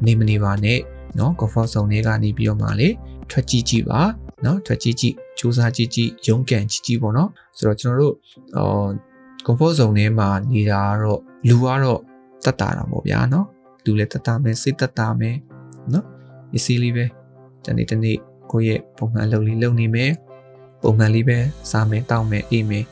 [0.05, 0.79] နေမနေပါနဲ့
[1.15, 2.89] เนาะ comfort zone တွေကနေပြီးတော့မှလေ
[3.29, 4.01] ထွက်ကြည့်ကြည့်ပါ
[4.43, 8.15] เนาะထွက်ကြည့်ကြည့်စူးစမ်းကြည့်ကြည့်ရုန်းကန်ကြည့်ကြည့်ပေါ့เนาะဆိုတော့ကျွန်တော်တို့
[8.57, 8.89] အော်
[9.45, 11.99] comfort zone ထဲမှာနေတာကတော့လူကတော့
[12.45, 13.45] တတ်တာတာပေါ့ဗျာเนาะ
[13.85, 15.35] လူလည်းတတ်တာမယ်စိတ်တတ်တာမယ်
[15.91, 16.03] เนาะ
[16.55, 17.05] အစီလေးပဲ
[17.65, 18.17] တနေ့တနေ့
[18.51, 20.11] ကိုယ့်ရဲ့ပုံမှန်အလုပ်လေးလုပ်နေမယ်
[20.81, 21.37] ပုံမှန်လေးပဲ
[21.71, 22.85] စားမယ်တောက်မယ်အိပ်မယ်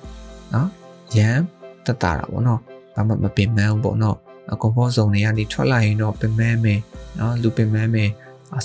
[0.53, 0.69] နော်
[1.17, 1.43] ရမ်း
[1.85, 2.61] တတ်တာတာပေါ့နော်
[2.95, 4.17] ဘာမှမပင်ပန်းဘူးပေါ့နော်
[4.61, 6.79] ကွန်ဖော့ဇုံတွေကနေထွက်လာရင်တော့ပင်ပန်းမယ်
[7.19, 8.09] နော်လူပင်ပန်းမယ်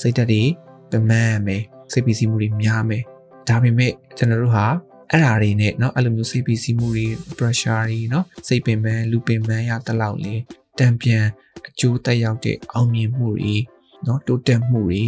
[0.02, 0.42] စိတ်ဓာတ်တွေ
[0.90, 1.62] ပင်ပန်းမယ်
[1.92, 3.02] စိတ်ပီစီမှုတွေများမယ်
[3.48, 4.66] ဒါပေမဲ့ကျွန်တော်တို့ဟာ
[5.10, 7.06] အဲ့ဓာတွေနဲ့เนาะအဲ့လိုမျိုးစိတ်ပီစီမှုတွေ
[7.38, 10.34] pressure တွေเนาะစိတ်ပင်ပန်းလူပင်ပန်းရတလောက်လေ
[10.78, 11.24] တံပြန်
[11.66, 13.56] အကျိုးတက်ရောက်တဲ့အောင်မြင်မှုတွေ
[14.04, 15.04] เนาะတိုးတက်မှုတွေ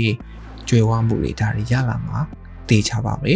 [0.70, 2.18] ကျွယ်ဝမှုတွေဒါတွေရလာမှာ
[2.68, 3.32] တေချပါပဲ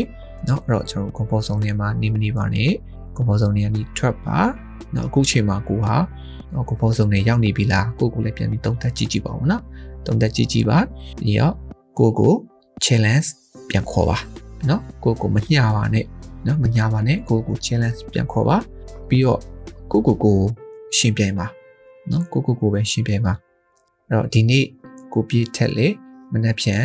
[0.46, 2.70] เนาะအဲ့တော့ကျွန်တော် comfort zone ထဲမှာနေမနေပါနဲ့
[3.16, 4.38] comfort zone ထဲကနေထွက်ပါ
[4.92, 5.94] เนาะအခုချိန်မှာကိုဟာ
[6.68, 9.62] comfort zone ထဲရောက်နေပြီလားကိုကိုလည်းပြန်ပြီးသုံးသပ်ကြည့်ကြည့်ပါဦးเนาะ
[10.06, 10.78] တုံးသက်ကြည့်ကြည့်ပါ
[11.20, 11.54] ပြီးတော့
[11.98, 12.32] ကိုကို
[12.84, 13.28] challenge
[13.68, 14.18] ပြန်ခေါ်ပါ
[14.66, 16.04] เนาะကိုကိုမညှပါနဲ့
[16.44, 18.56] เนาะမညှပါနဲ့ကိုကို challenge ပြန်ခေါ်ပါ
[19.08, 19.40] ပြီးတော့
[19.90, 20.36] ကိုကိုကို
[20.96, 21.46] ရှင်ပြိုင်ပါ
[22.08, 23.34] เนาะကိုကိုကိုပဲရှင်ပြိုင်ပါ
[24.08, 24.64] အဲ့တော့ဒီနေ့
[25.12, 25.88] ကိုပြေးထက်လေ
[26.32, 26.82] မနှက်ဖြန်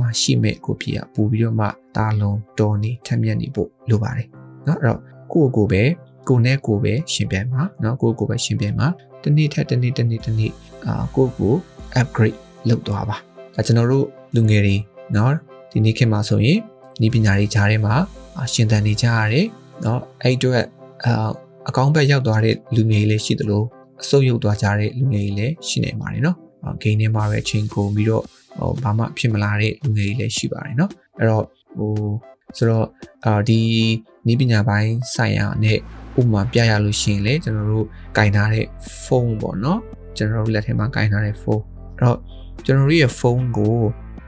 [0.00, 1.66] မရှိမဲ့ကိုပြေးကပို့ပြီးတော့မှ
[1.96, 4.28] တာလုံးတော်နေထက်မြက်နေဖို့လိုပါတယ်
[4.64, 5.00] เนาะအဲ့တော့
[5.32, 5.82] ကိုကိုပဲ
[6.28, 8.86] ကိုနဲ့ကိုပဲရှင်ပြိုင်ပါเนาะကိုကိုပဲရှင်ပြိုင်ပါ
[9.22, 10.52] တနေ့ထက်တနေ့တနေ့တနေ့
[10.86, 11.54] အာကိုကို
[12.00, 13.16] upgrade လုပ်သွားပါ
[13.56, 14.76] အဲကျွန်တော်တို့လူငယ်တွေ
[15.12, 15.30] เนาะ
[15.72, 16.58] ဒီနေ့ခေတ်မှာဆိုရင်
[17.00, 17.94] ဒီပညာတွေကြားထဲမှာ
[18.52, 19.46] ရှင်သန်နေကြရတယ်
[19.82, 20.64] เนาะအဲ့အတွက်
[21.04, 21.30] အာ
[21.68, 23.62] အကောင်းဘက်ရောက်သွားတဲ့လူငယ်တွေလည်းရှိသလို
[24.02, 26.36] အဆုတ်ယုတ်သွားကြတဲ့လူငယ်တွေလည်းရှိနေပါတယ်เนาะ
[26.82, 28.24] ဂိမ်းထဲမှာပဲအချိန်ကုန်ပြီးတော့
[28.58, 31.44] ဟိုဘာမှဖြစ်မလာတဲ့လူငယ်တွေလည်းရှိပါတယ်เนาะအဲ့တော့
[31.78, 31.92] ဟို
[32.56, 32.86] ဆိုတော့
[33.24, 33.60] အာဒီ
[34.32, 35.78] ဤပညာပိုင်းဆိုင်ရာနဲ့
[36.20, 38.66] ဥပမာပြရလို့ရှိရင်လေကျွန်တော်တို့ကင်ထားတဲ့
[39.04, 39.78] ဖုန်းပေါ့เนาะ
[40.16, 41.64] ကျွန်တော်တို့လက်ထဲမှာကင်ထားတဲ့ဖုန်း
[41.96, 42.18] အဲ့တော့
[42.64, 43.76] ကျွန်တော်တို့ရဲ့ဖုန်းကို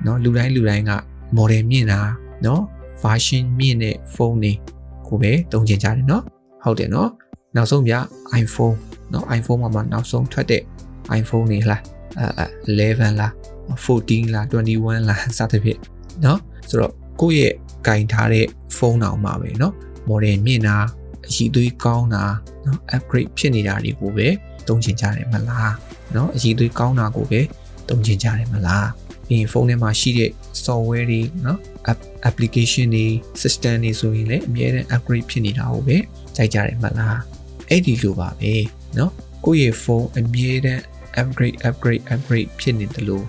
[0.04, 0.92] เนาะလူတိုင်းလူတိုင်းက
[1.36, 2.00] model မြင့်တာ
[2.42, 2.60] เนาะ
[3.02, 4.52] version မြင့်တဲ့ဖုန်းတွေ
[5.06, 6.22] ကိုပဲသုံးချင်ကြတယ်เนาะ
[6.64, 7.08] ဟုတ်တယ်เนาะ
[7.56, 7.94] နောက်ဆုံးပြ
[8.42, 8.76] iPhone
[9.10, 10.62] เนาะ iPhone မှာမှနောက်ဆုံးထွက်တဲ့
[11.20, 11.82] iPhone တွေလား
[12.18, 12.46] အဲ
[12.78, 13.32] 11လား
[13.84, 15.80] 14လား21လားစသဖြင့်
[16.22, 16.38] เนาะ
[16.68, 17.54] ဆိုတော့ကိုယ့်ရဲ့
[17.86, 18.46] ကင်ထားတဲ့
[18.76, 19.72] ဖုန်းတောင်မှပဲเนาะ
[20.08, 20.76] model မြင့်တာ
[21.28, 22.24] အရှိသွေးကောင်းတာ
[22.64, 24.28] เนาะ upgrade ဖြစ်နေတာတွေကိုပဲ
[24.68, 25.72] သုံးချင်ကြတယ်မလား
[26.12, 27.40] เนาะအရှိသွေးကောင်းတာကိုပဲ
[27.88, 28.88] သုံးချင်ကြတယ်မလား
[29.28, 30.30] ပြီးဖုန်းထဲမှာရှိတဲ့
[30.64, 31.58] software တွေเนาะ
[32.28, 33.06] application တွေ
[33.42, 35.96] system တွေဆိုရင်လည်းအများနဲ့ upgrade ဖြစ်နေတာကိုပဲ
[36.36, 37.18] ကြိုက်ကြတယ်မလား
[37.68, 38.52] အဲ့ဒီလိုပါပဲ
[38.94, 39.10] เนาะ
[39.44, 40.82] ကိုယ့်ရဲ့ဖုန်းအမြဲတမ်း
[41.20, 43.24] upgrade upgrade upgrade ဖြစ်နေတယ်လို့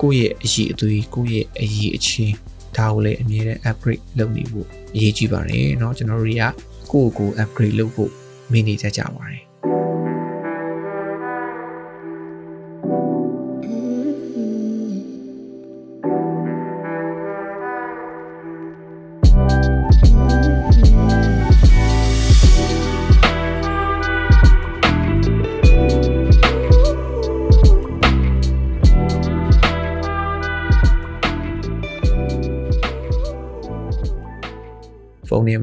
[0.00, 2.34] ကိုယ့်ရဲ့အရေးအသွေးကိုယ့်ရဲ့အရေးအချင်း
[2.76, 6.44] ဒါကိုလည်းအမြဲတမ်း upgrade လုပ်နေဖို့အရေးကြီးပါတယ်เนาะကျွန်တော်တို့တွေက
[6.92, 8.10] ကိုယ့်ကိုယ် upgrade လုပ်ဖို့
[8.52, 9.43] မိနေကြကြပါတယ်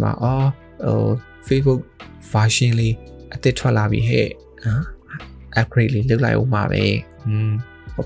[0.04, 0.48] မှာအော်
[0.86, 1.04] ဟို
[1.48, 1.82] Facebook
[2.32, 2.96] version လေး
[3.34, 4.28] အသစ်ထွက်လာပြီဟဲ့
[4.66, 4.84] နော်
[5.60, 6.84] upgrade လေးလုပ်လိုက်အောင်ပါပဲ
[7.28, 7.52] อืม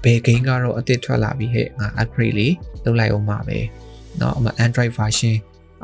[0.03, 2.53] ဘယ် game ကတော့အသစ်ထွက်လာပြီဟဲ့ငါ upgrade လေး
[2.85, 3.57] လုပ်လိုက်အောင်ပါပဲ
[4.17, 5.35] เนาะအမ Android version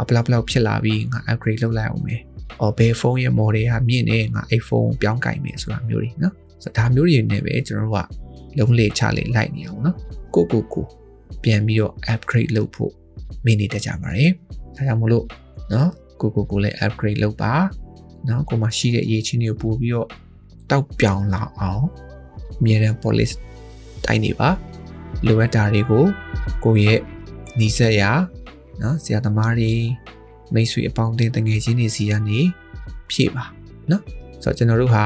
[0.01, 2.21] အပလောက်ပလောက်ဖြစ်လာပြီငါ upgrade လုပ်လိုက်အောင်မယ်
[2.61, 8.05] အော်ဘယ်ဖုန်းရဲ့ model ကမြင့်နေငါ iPhone ပြောင်းကင်မယ်ဆိုတာမျိုးတွေเนาะဆိုတော့ဒါမျိုးတွေနဲ့ပဲကျွန်တော်တို့
[8.53, 9.95] ကလုံးလေချလေလိုက်နေအောင်เนาะ
[10.35, 10.85] ကိုကိုကို
[11.43, 12.91] ပြန်ပြီးတော့ upgrade လုပ်ဖို့
[13.45, 14.31] မိနေတတ်ကြပါတယ်
[14.75, 15.25] ဒါကြောင့်မလို့
[15.71, 15.87] เนาะ
[16.21, 17.53] ကိုကိုကိုလည်း upgrade လုပ်ပါ
[18.25, 20.07] เนาะကိုမှရှိတဲ့အရေးချင်းတွေကိုပို့ပြီးတော့
[20.69, 21.85] တောက်ပြောင်လာအောင်
[22.59, 23.33] အမြဲတမ်း polish
[24.05, 24.49] တိုင်းနေပါ
[25.25, 26.05] လိုအပ်တာတွေကို
[26.63, 26.99] ကိုရဲ့
[27.59, 28.11] နီးစပ်ရာ
[28.79, 29.71] เนาะဆရာသမားတွေ
[30.53, 32.39] မိတ်ဆွေအပေါင်းအသင်းတငယ်ချင်းတွေစီကနေ
[33.09, 33.45] ဖြည့်ပါ
[33.89, 34.01] เนาะ
[34.43, 35.05] ဆိုတော့ကျွန်တော်တို့ဟာ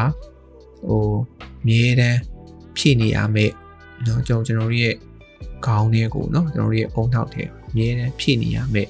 [0.88, 1.04] ဟို
[1.62, 2.20] အမြဲတမ်း
[2.78, 3.52] ဖြည့်နေရမယ်
[4.04, 4.96] เนาะကျွန်တော်ကျွန်တော်တို့ရဲ့
[5.66, 8.88] ခေါင်းတွေကိုเนาะကျွန်တော်တို့ရဲ့အုံနောက်တွေအမြဲတမ်းဖြည့်နေရမယ်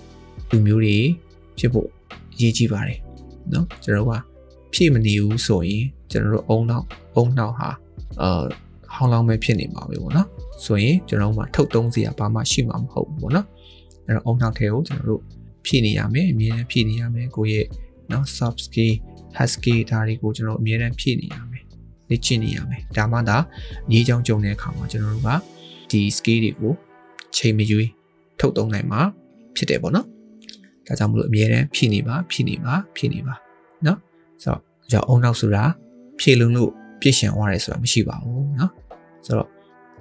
[0.50, 0.98] လူမျိုးတွေ
[1.58, 1.90] ဖြစ်ဖို့
[2.36, 3.00] အရေးကြီးပါတယ်
[3.52, 4.12] เนาะကျွန်တော်က
[4.74, 7.70] ဖြည့်မနေဘူးဆိုရင်ကျွန်တော်တို့အုံနောက်အုံနောက်ဟာ
[8.22, 8.44] အာ
[8.96, 10.28] ဟောင်းလောင်းပဲဖြစ်နေမှာပဲပေါ့နော်
[10.66, 13.48] ဆိုရင်ကျွန်တော်တို့မှထုတ်သုံးစရာဘာမှရှိမှာမဟုတ်ဘူးပေါ့နော်
[14.08, 15.22] အဲ့တော့အုံနောက်ထဲကိုကျွန်တော်တို့
[15.66, 17.68] ဖြည့်နေရမယ်အမြဲတမ်းဖြည့်နေရမယ်ကိုယ့်ရဲ့
[18.12, 18.94] နော် soft skill
[19.38, 21.64] hard skill ဒါတွေကိုကျွန်တော်အမြဲတမ်းဖြည့်နေရမယ်
[22.10, 23.38] လေ့ကျင့်နေရမယ်ဒါမှသာ
[23.94, 25.30] ရေးချောင်းကြုံတဲ့အခါမှာကျွန်တော်တို့က
[25.92, 26.74] ဒီ skill တွေကို
[27.36, 27.90] ချိန်မရွေး
[28.40, 29.02] ထုတ်သုံးနိုင်မှာ
[29.56, 30.08] ဖြစ်တယ်ပေါ့နော်
[30.88, 33.36] ဒါကြောင့်မလို့အမြဲတမ်းဖြည့်နေပါဖြည့်နေပါဖြည့်နေပါ
[33.84, 33.98] เนาะ
[34.44, 34.60] ဆိုတော့
[34.92, 35.64] ကြောင့်အုံနောက်ဆိုတာ
[36.20, 36.70] ဖြည့်လုံးလို့
[37.02, 38.72] ပြည့်ရှင်သွားတယ်ဆိုတာမရှိပါဘူးเนาะ
[39.26, 39.50] ဆိုတော့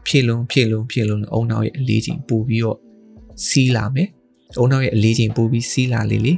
[0.07, 2.78] ဖြည့်လုံးဖြည့်လုံးဖြည့်လုံးအုံနောက်ရဲ့အလေးချိန်ပို့ပြီးတော့
[3.49, 4.09] စီးလာမယ်
[4.59, 6.35] အုံနောက်ရဲ့အလေးချိန်ပို့ပြီးစီးလာလေလေ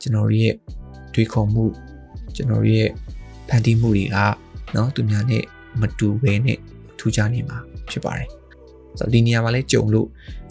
[0.00, 0.54] ကျွန်တော်ရဲ့
[1.14, 1.64] တွေးခေါ်မှု
[2.36, 2.88] ကျွန်တော်ရဲ့
[3.48, 4.08] ဖန်တီးမှုတွေက
[4.72, 5.42] เนาะသူများနဲ့
[5.80, 6.58] မတူဘဲနဲ့
[6.98, 7.58] ထူးခြားနေမှာ
[7.90, 8.28] ဖြစ်ပါတယ်
[8.98, 10.08] ဆိုတော့ဒီနေရာမှာလဲကြုံလို့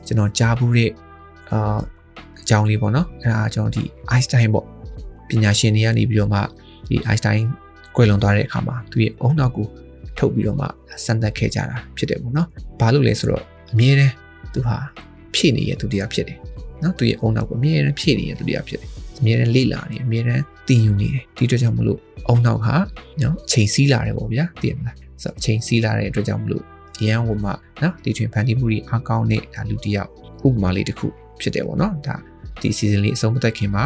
[0.07, 0.91] ကျွန်တော်ကြားဘူးတဲ့
[1.51, 1.79] အာ
[2.42, 3.82] အကြောင်းလေးပေါ့နော်အဲ့ဒါကျွန်တော်ဒီ
[4.12, 4.66] Einstein ပေါ့
[5.28, 6.40] ပညာရှင်တွေကနေပြီးတော့မှ
[6.88, 7.40] ဒီ Einstein
[7.96, 9.66] ကွယ်လွန်သွားတဲ့အခါမှာသူရဲ့အုံနောက်ကို
[10.18, 10.66] ထုတ်ပြီးတော့မှ
[11.04, 12.48] စမ်းသပ်ခဲ့ကြတာဖြစ်တယ်ပေါ့နော်
[12.80, 14.14] ဘာလို့လဲဆိုတော့အမြဲတမ်း
[14.54, 14.76] သူဟာ
[15.34, 16.38] ဖြည့်နေရသူတရားဖြစ်တယ်
[16.82, 18.90] နော်သူရဲ့အုံနောက်ကိုအမြဲတမ်းဖြည့်နေရသူတရားဖြစ်တယ်
[19.20, 22.74] အမြဲတမ်းလေ့လာနေအမြဲတမ်းသင်ယူနေတယ်ဒီအတွက်ကြောင့်မလို့အုံနောက်ဟာ
[23.22, 26.64] နော်ချိန်စီးလာတယ်ပေါ့ဗျာသိရမလားဆိုတော့ချိန်စီးလာတဲ့အတွက်ကြောင့်မလို့
[27.06, 27.50] ရန်ကိုမှ
[27.82, 30.10] နော်ဒီတွင်ဖန်တီးမှုတွေအကောင်းတဲ့ဒါလူတယောက်
[30.46, 31.06] ဥပမာလေးတစ်ခု
[31.40, 32.16] ဖြစ်တယ်ပေါ့နော်ဒါ
[32.61, 33.85] ဒီ season လေးအဆုံးမသက်ခင်မှာ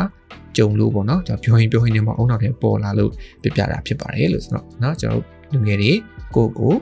[0.58, 3.12] ကြုံလို့ပေါ့နော်ကျွန်တော်ပြောရင်ပြောရင်နေမှာအုံနောက်ထဲပေါ်လာလို့
[3.42, 5.92] ပြပြတာဖြစ်ပါတယ်လို့ဆိုတော့เนาะကျွန်တော်တို့လူငယ်တွေ
[6.36, 6.74] ကိုကို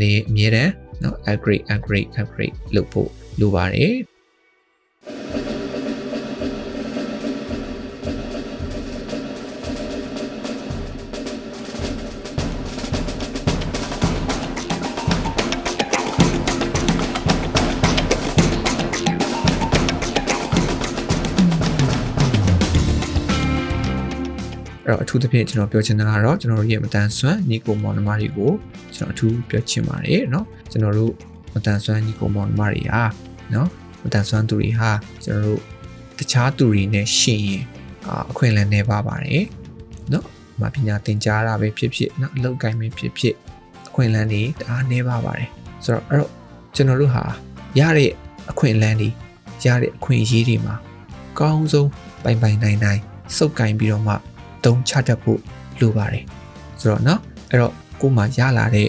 [0.00, 3.10] နေအမြဲတမ်း เนาะ upgrade upgrade upgrade လုပ်ဖို့
[3.40, 3.94] လိုပါတယ်
[24.84, 28.52] အဲ့တော့အထူးသဖြင့်ကျွန်တော်ပြောချင်တာကတော့ကျွန်တော်တို့ရဲ့မတန်ဆွမ်းညီကိုမောင်နှမတွေကို
[28.94, 31.12] ကျွန်တော်အထူးပြောချင်ပါတယ်เนาะကျွန်တော်တို့
[31.54, 33.02] မတန်ဆွမ်းညီကိုမောင်နှမတွေဟာ
[33.52, 33.66] เนาะ
[34.02, 34.90] မတန်ဆွမ်းသူတွေဟာ
[35.24, 35.60] ကျွန်တော်တို့
[36.18, 37.64] တခြားသူတွေနဲ့ရှင်ရင်
[38.06, 39.44] အာအခွင့်အလမ်းနေပါပါတယ်
[40.10, 40.24] เนาะ
[40.60, 43.34] မပညာသင်ကြားတာပဲဖြစ်ဖြစ်เนาะအလုပ်ကိုင်းပဲဖြစ်ဖြစ်
[43.88, 45.48] အခွင့်အလမ်းတွေတအားနေပါပါတယ်
[45.84, 46.30] ဆိုတော့အဲ့တော့
[46.74, 47.24] ကျွန်တော်တို့ဟာ
[47.78, 48.10] ရတဲ့
[48.50, 49.08] အခွင့်အလမ်းတွေ
[49.64, 50.74] ရတဲ့အခွင့်အရေးတွေမှာ
[51.32, 51.90] အကောင်းဆုံး
[52.24, 53.00] ပိုင်ပိုင်နိုင်နိုင်
[53.36, 54.14] စုပ်ကင်ပြီးတော့မှ
[54.64, 55.40] တုံးချတတ်ဖို့
[55.80, 56.24] လိုပါတယ်
[56.80, 57.18] ဆိုတော့เนาะ
[57.50, 58.88] အဲ့တော့ကိုယ်မှာရလာတဲ့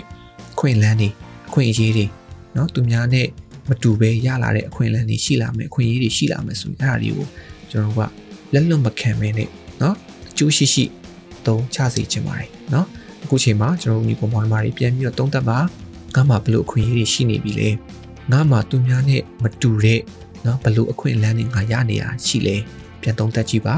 [0.54, 1.10] အခွင့်အလမ်းတွေ
[1.48, 2.06] အခွင့်အရေးတွေ
[2.54, 3.28] เนาะသူများနဲ့
[3.70, 7.26] မတူဘဲရလာတဲ့အခွင့်အလမ်းတွေရှိလာမယ်အခွင့်အရေးတွေရှိလာမယ်ဆိုရင်အဲ့ဒါတွေကို
[7.70, 8.12] ကျွန်တော်တို့က
[8.54, 9.50] လက်လွတ်မခံမဲနဲ့
[9.80, 9.94] เนาะ
[10.30, 10.86] အကျိုးရှိရှိ
[11.48, 12.86] တုံးချစေချင်ပါတယ်เนาะ
[13.24, 15.60] အခုချိန်မှာကျွန်တော်တို့ညီကောင်မောင်နှမတွေပြန်ပြီးတော့တုံးသက်ပါ
[16.16, 17.70] ငါမှဘလို့အခွင့်အရေးတွေရှိနေပြီလေ
[18.32, 20.00] ငါမှသူများနဲ့မတူတဲ့
[20.44, 22.56] เนาะဘလို့အခွင့်အလမ်းတွေငါရနေတာရှိလေ
[23.02, 23.76] ပြန်တုံးသက်ကြည့်ပါ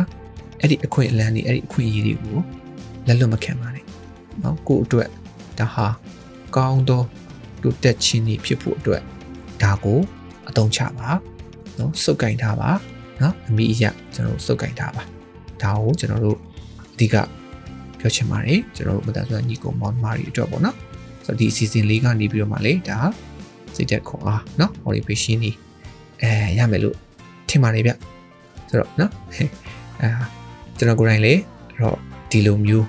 [0.61, 2.39] အဲ့ဒီအခွင့်အလမ်းတွေအဲ့ဒီအခွင့်အရေးတွေကို
[3.07, 3.85] လက်လွတ်မခံပါနဲ့
[4.43, 5.09] နော်ကိုယ့်အတွက်
[5.59, 5.87] ဒါဟာ
[6.57, 7.03] ကောင်းသော
[7.63, 9.03] တိုးတက်ခြင်းတွေဖြစ်ဖို့အတွက်
[9.63, 9.99] ဒါကို
[10.49, 11.09] အသုံးချပါ
[11.79, 12.71] နော်စုပ်ကင်ထားပါ
[13.23, 13.85] နော်အမိအယ
[14.15, 15.03] ကျွန်တော်တို့စုပ်ကင်ထားပါ
[15.63, 16.39] ဒါကိုကျွန်တော်တို့
[16.95, 17.17] အဓိက
[17.99, 20.77] ပြောချင်ပါတယ်ကျွန်တော်တို့မတန်ဆွမ်းညီကောင်မောင်မာရီအတွက်ပေါ့နော်
[21.25, 22.99] ဆိုတော့ဒီအစီအစဉ်လေးကနေပြီးတော့မှလေဒါ
[23.77, 25.53] စိတ်သက်ခွန်အားနော် motivation တွေ
[26.23, 26.97] အဲရမယ်လို့
[27.49, 27.93] ထင်ပါတယ်ဗျ
[28.69, 30.09] ဆိုတော့နော်အဲ
[30.78, 31.98] ကျွန်တော်ကိုယ်တိုင်လေအဲ့တော့
[32.32, 32.88] ဒီလိုမျိုး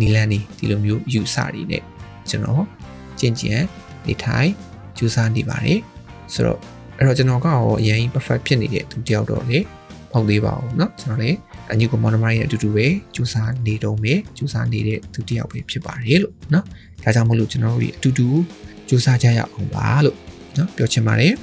[0.00, 1.82] နီလန်နေဒီလိုမျိုးယူဆတွေနဲ့
[2.28, 2.64] ကျွန်တော်
[3.18, 3.54] ကျင့်ကြံ
[4.06, 4.50] နေထိုင်
[4.96, 5.78] ကြိုးစားနေပါတယ်
[6.34, 6.58] ဆိုတော့
[6.98, 9.58] အဲ့တော့ကျွန်တော်ကရောအရင် perfect ဖြစ်နေတဲ့သူတယောက်တော့လေ
[10.10, 11.30] ပေါ့သေးပါဘူးเนาะကျွန်တော်လေ
[11.70, 16.64] အညီကိုမော်နမိုင်းရဲ့အတူတူပဲကြိုးစားနေတော့မယ်ကြိုးစားနေတဲ့သူတယောက်ပဲဖြစ်ပါတယ်လို့เนาะ
[17.02, 18.28] ဒါကြောင့်မလို့ကျွန်တော်တို့ဒီအတူတူ
[18.88, 20.16] ကြိုးစားကြရအောင်ပါလို့
[20.56, 21.34] เนาะပြောချင်ပါတယ်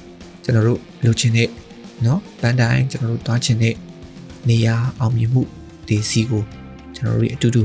[0.44, 1.50] ကျွန်တော်တို့လိုချင်တဲ့
[2.04, 3.76] เนาะပန်းတိုင်းကျွန်တော်တို့သွားချင်တဲ့
[4.50, 5.42] နေရာအောင်မြင်မှု
[5.88, 6.44] ဒီစီကို
[6.96, 7.64] ကျွန်တော်တို့အတူတူ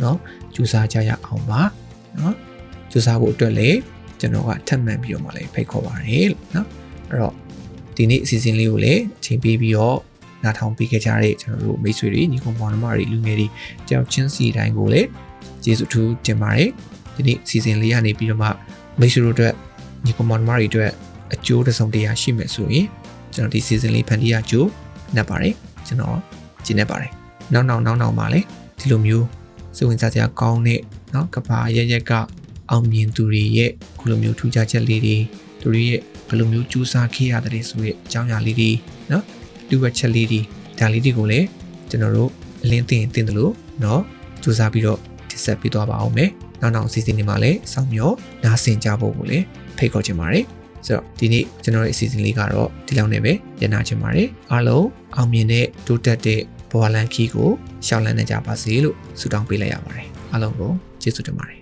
[0.00, 0.16] เนาะ
[0.54, 1.60] ကြိုးစားကြရအောင်ပါ
[2.16, 2.32] เนาะ
[2.90, 3.78] ကြိုးစားဖို့အတွက်လည်း
[4.20, 6.66] ကျွန်တော်ကထပ်မံပြီးတော့မှလည်းဖိတ်ခေါ်ပါတယ်လို့เนาะ
[7.08, 7.34] အဲ့တော့
[7.96, 9.98] ဒီနေ့အစီအစဉ်လေးကိုလည်းအချိန်ပေးပြီးတော့
[10.42, 13.46] နားထောင်ပေးခဲ့ကြတဲ့ကျွန်တော်တို့မိတ်ဆွေတွေညီကောင်မောင်နှမတွေလူငယ်တွေ
[13.88, 15.08] ကြောက်ချင်းစီတိုင်းကိုလည်း
[15.64, 16.70] ကျေးဇူးအထူးတင်ပါတယ်
[17.14, 18.48] ဒီနေ့အစီအစဉ်လေးကနေပြီးတော့မှ
[19.00, 19.54] မိတ်ဆွေတို့အတွက်
[20.04, 20.90] ညီကောင်မောင်နှမတွေအတွက်
[21.34, 22.86] အကျိုးတစ်စုံတရာရှိမယ်ဆိုရင်
[23.34, 24.68] ကျွန်တော်ဒီ season လေးဖန်တီးရကြိုး
[25.14, 25.54] နှက်ပါတယ်
[25.86, 26.18] ကျွန်တော်
[26.64, 27.15] ကျင်းနေပါတယ်
[27.52, 28.46] နောက်နောက်နောက်နောက်မှာလည်း
[28.78, 29.26] ဒီလိုမျိုး
[29.76, 30.80] စိတ်ဝင်စားစရာကောင်းတဲ့
[31.12, 32.12] เนาะကဘာရရက်က
[32.70, 35.16] အောင်မြင်သူတွေရဲ့ခုလိုမျိုးထူးခြားချက်လေးတွေ
[35.60, 38.70] သူတွေရဲ့ဘယ်လိုမျိုးကြိုးစားခဲ့ရတယ်ဆိုတဲ့အကြောင်းအရာလေးတွေ
[39.08, 39.22] เนาะ
[39.68, 40.40] လူဝက်ချက်လေးတွေ
[40.78, 41.46] ဒါလေးတွေကိုလည်း
[41.90, 42.30] ကျွန်တော်တို့
[42.62, 44.00] အလင်းတင်တင်တယ်လို့เนาะ
[44.42, 44.98] စူးစမ်းပြီးတော့
[45.30, 46.30] တင်ဆက်ပေးသွားပါအောင်မယ်
[46.60, 49.44] နောက်နောက်အစီအစဉ်တွေမှာလည်းစောင့်မျှော်နားဆင်ကြဖို့ကိုလည်း
[49.76, 50.44] ဖိတ်ခေါ်ချင်ပါတယ်
[50.86, 54.86] ဆိုတော့ဒီနေ့ကျွန်တော်ရဲ့အစီအစဉ်လေးကတော့ဒီလောက်နဲ့ပဲညနာချင်ပါတယ်အားလုံး
[55.16, 56.40] အောင်မြင်တဲ့တိုးတက်တဲ့
[56.77, 57.49] ဘဝလန်ခီကို
[57.87, 60.71] ရှောက်လန်းနေကြပါစေလို့ဆုတောင်းပေးလိုက်ရပါတယ်အားလုံးကို
[61.01, 61.61] ကျေးဇူးတင်ပါတယ်